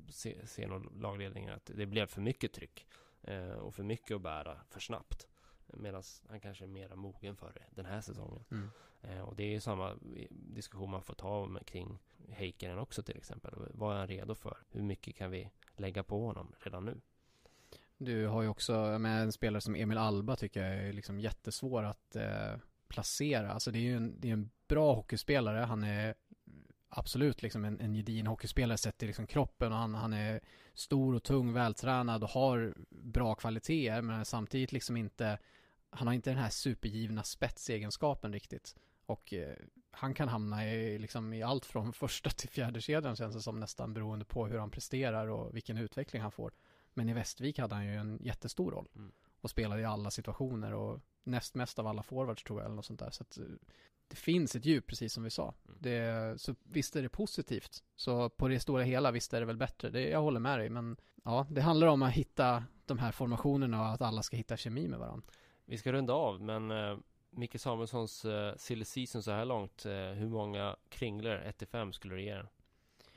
[0.09, 2.87] se- ser nog lagledningen att det blev för mycket tryck
[3.22, 5.29] eh, och för mycket att bära för snabbt.
[5.75, 8.45] Medan han kanske är mera mogen för det den här säsongen.
[8.51, 8.71] Mm.
[9.03, 9.95] Eh, och det är ju samma
[10.31, 11.99] diskussion man får ta med kring
[12.29, 13.55] Heikkinen också till exempel.
[13.75, 14.57] Vad är han redo för?
[14.71, 17.01] Hur mycket kan vi lägga på honom redan nu?
[17.99, 21.83] Du har ju också med en spelare som Emil Alba tycker jag är liksom jättesvår
[21.83, 22.57] att eh,
[22.89, 23.53] placera.
[23.53, 25.59] Alltså det är ju en, det är en bra hockeyspelare.
[25.59, 26.14] Han är
[26.89, 30.41] absolut liksom en, en gedigen hockeyspelare sett till liksom kroppen och han, han är
[30.75, 35.39] stor och tung, vältränad och har bra kvaliteter men samtidigt liksom inte
[35.91, 38.76] han har inte den här supergivna spetsegenskapen riktigt.
[39.07, 39.57] Och eh,
[39.91, 43.61] han kan hamna i, liksom, i allt från första till fjärde kedjan känns det som
[43.61, 46.53] nästan beroende på hur han presterar och vilken utveckling han får.
[46.95, 48.89] Men i Västervik hade han ju en jättestor roll.
[48.95, 49.12] Mm.
[49.41, 52.86] Och spelade i alla situationer och näst mest av alla forwards tror jag eller något
[52.86, 53.11] sånt där.
[53.11, 53.45] Så att eh,
[54.09, 55.55] det finns ett djup precis som vi sa.
[55.68, 55.78] Mm.
[55.80, 57.84] Det, så visst är det positivt.
[57.97, 59.91] Så på det stora hela visst är det väl bättre.
[59.91, 60.70] Det, jag håller med dig.
[60.70, 64.57] Men ja, det handlar om att hitta de här formationerna och att alla ska hitta
[64.57, 65.26] kemi med varandra.
[65.69, 66.99] Vi ska runda av, men eh,
[67.31, 72.23] Micke Samuelssons eh, silly season så här långt, eh, hur många kringlor 1-5 skulle du
[72.23, 72.47] ge den?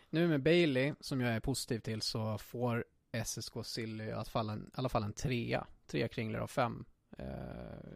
[0.10, 2.86] Nu med Bailey, som jag är positiv till, så får
[3.26, 5.68] SSK Silly i alla fall en, i alla fall en trea.
[5.88, 6.86] Tre kringlor av fem
[7.18, 7.26] eh,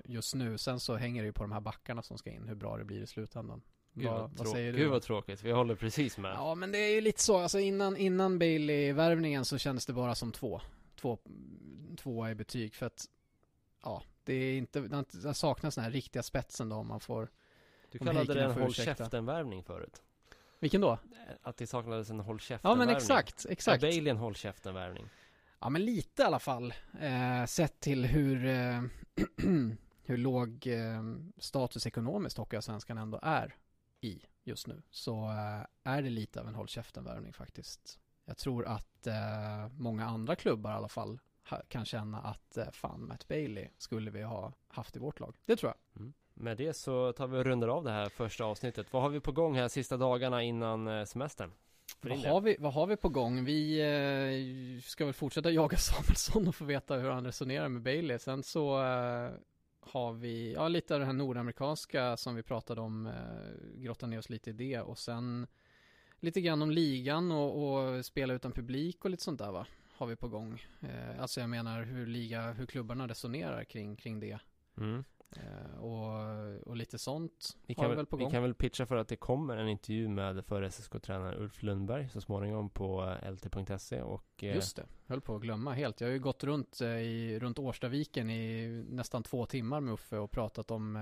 [0.05, 0.57] just nu.
[0.57, 2.85] Sen så hänger det ju på de här backarna som ska in, hur bra det
[2.85, 3.61] blir i slutändan.
[3.93, 4.79] Gud vad, vad, vad säger du?
[4.79, 6.31] Gud vad tråkigt, vi håller precis med.
[6.31, 7.37] Ja, men det är ju lite så.
[7.37, 10.61] Alltså innan, innan Bailey-värvningen så kändes det bara som två.
[10.95, 11.19] Två,
[11.97, 12.75] tvåa i betyg.
[12.75, 13.05] För att,
[13.85, 14.81] ja, det är inte,
[15.11, 17.29] det saknas den här riktiga spetsen då om man får.
[17.91, 20.01] du kallade det en håll käften-värvning förut.
[20.59, 20.91] Vilken då?
[20.91, 20.97] Eh,
[21.41, 22.87] Att det saknades en håll Ja, käften-värvning.
[22.87, 23.83] men exakt, exakt.
[23.83, 25.09] Är Bailey en håll käften-värvning?
[25.59, 26.73] Ja, men lite i alla fall.
[27.01, 28.81] Eh, sett till hur, eh,
[30.03, 31.03] hur låg eh,
[31.37, 33.55] status ekonomiskt Hockeyallsvenskan ändå är
[34.01, 34.81] i just nu.
[34.89, 37.99] Så eh, är det lite av en håll käften-värvning faktiskt.
[38.25, 41.19] Jag tror att eh, många andra klubbar i alla fall
[41.67, 45.35] kan känna att eh, fan, Matt Bailey skulle vi ha haft i vårt lag.
[45.45, 46.01] Det tror jag.
[46.01, 46.13] Mm.
[46.33, 48.93] Med det så tar vi och rundar av det här första avsnittet.
[48.93, 51.51] Vad har vi på gång här sista dagarna innan eh, semestern?
[52.01, 53.45] Vad har, vi, vad har vi på gång?
[53.45, 58.19] Vi eh, ska väl fortsätta jaga Samuelsson och få veta hur han resonerar med Bailey.
[58.19, 59.31] Sen så eh,
[59.79, 64.19] har vi, ja lite av det här nordamerikanska som vi pratade om, eh, grotta ner
[64.19, 65.47] oss lite i det och sen
[66.19, 69.65] lite grann om ligan och, och spela utan publik och lite sånt där va,
[69.97, 70.63] har vi på gång.
[70.81, 74.39] Eh, alltså jag menar hur liga, hur klubbarna resonerar kring, kring det.
[74.77, 75.03] Mm.
[75.31, 79.15] Eh, och, och, lite sånt vi kan, väl, vi kan väl pitcha för att det
[79.15, 84.55] kommer en intervju med förre SSK-tränaren Ulf Lundberg så småningom på eh, lt.se och eh,
[84.55, 86.01] Just det, höll på att glömma helt.
[86.01, 90.31] Jag har ju gått runt i, runt Årstaviken i nästan två timmar med Uffe och
[90.31, 90.99] pratat om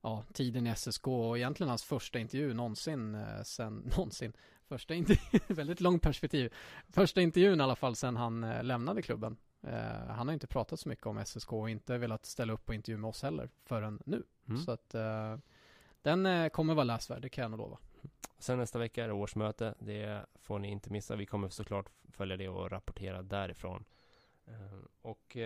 [0.00, 4.32] ja, tiden i SSK och egentligen hans första intervju någonsin sen, någonsin,
[4.68, 6.52] första intervju, väldigt långt perspektiv,
[6.88, 10.88] första intervjun i alla fall sen han lämnade klubben Eh, han har inte pratat så
[10.88, 14.22] mycket om SSK och inte velat ställa upp på intervju med oss heller förrän nu.
[14.48, 14.60] Mm.
[14.60, 15.36] Så att uh,
[16.02, 17.78] den uh, kommer vara läsvärd, det kan jag nog lova.
[18.38, 19.74] Sen nästa vecka är det årsmöte.
[19.78, 21.16] Det får ni inte missa.
[21.16, 23.84] Vi kommer såklart följa det och rapportera därifrån.
[25.02, 25.36] och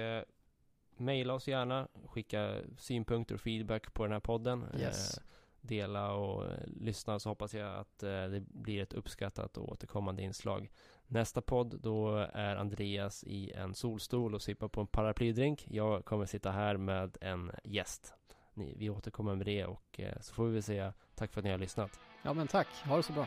[0.97, 1.89] mejla oss gärna.
[2.07, 4.67] Skicka synpunkter och feedback på den här podden.
[4.79, 5.19] Yes
[5.63, 10.23] dela och eh, lyssna så hoppas jag att eh, det blir ett uppskattat och återkommande
[10.23, 10.71] inslag.
[11.07, 15.67] Nästa podd, då är Andreas i en solstol och sippar på en paraplydrink.
[15.71, 18.15] Jag kommer sitta här med en gäst.
[18.55, 21.51] Vi återkommer med det och eh, så får vi väl säga tack för att ni
[21.51, 22.01] har lyssnat.
[22.23, 23.27] Ja men tack, ha det så bra.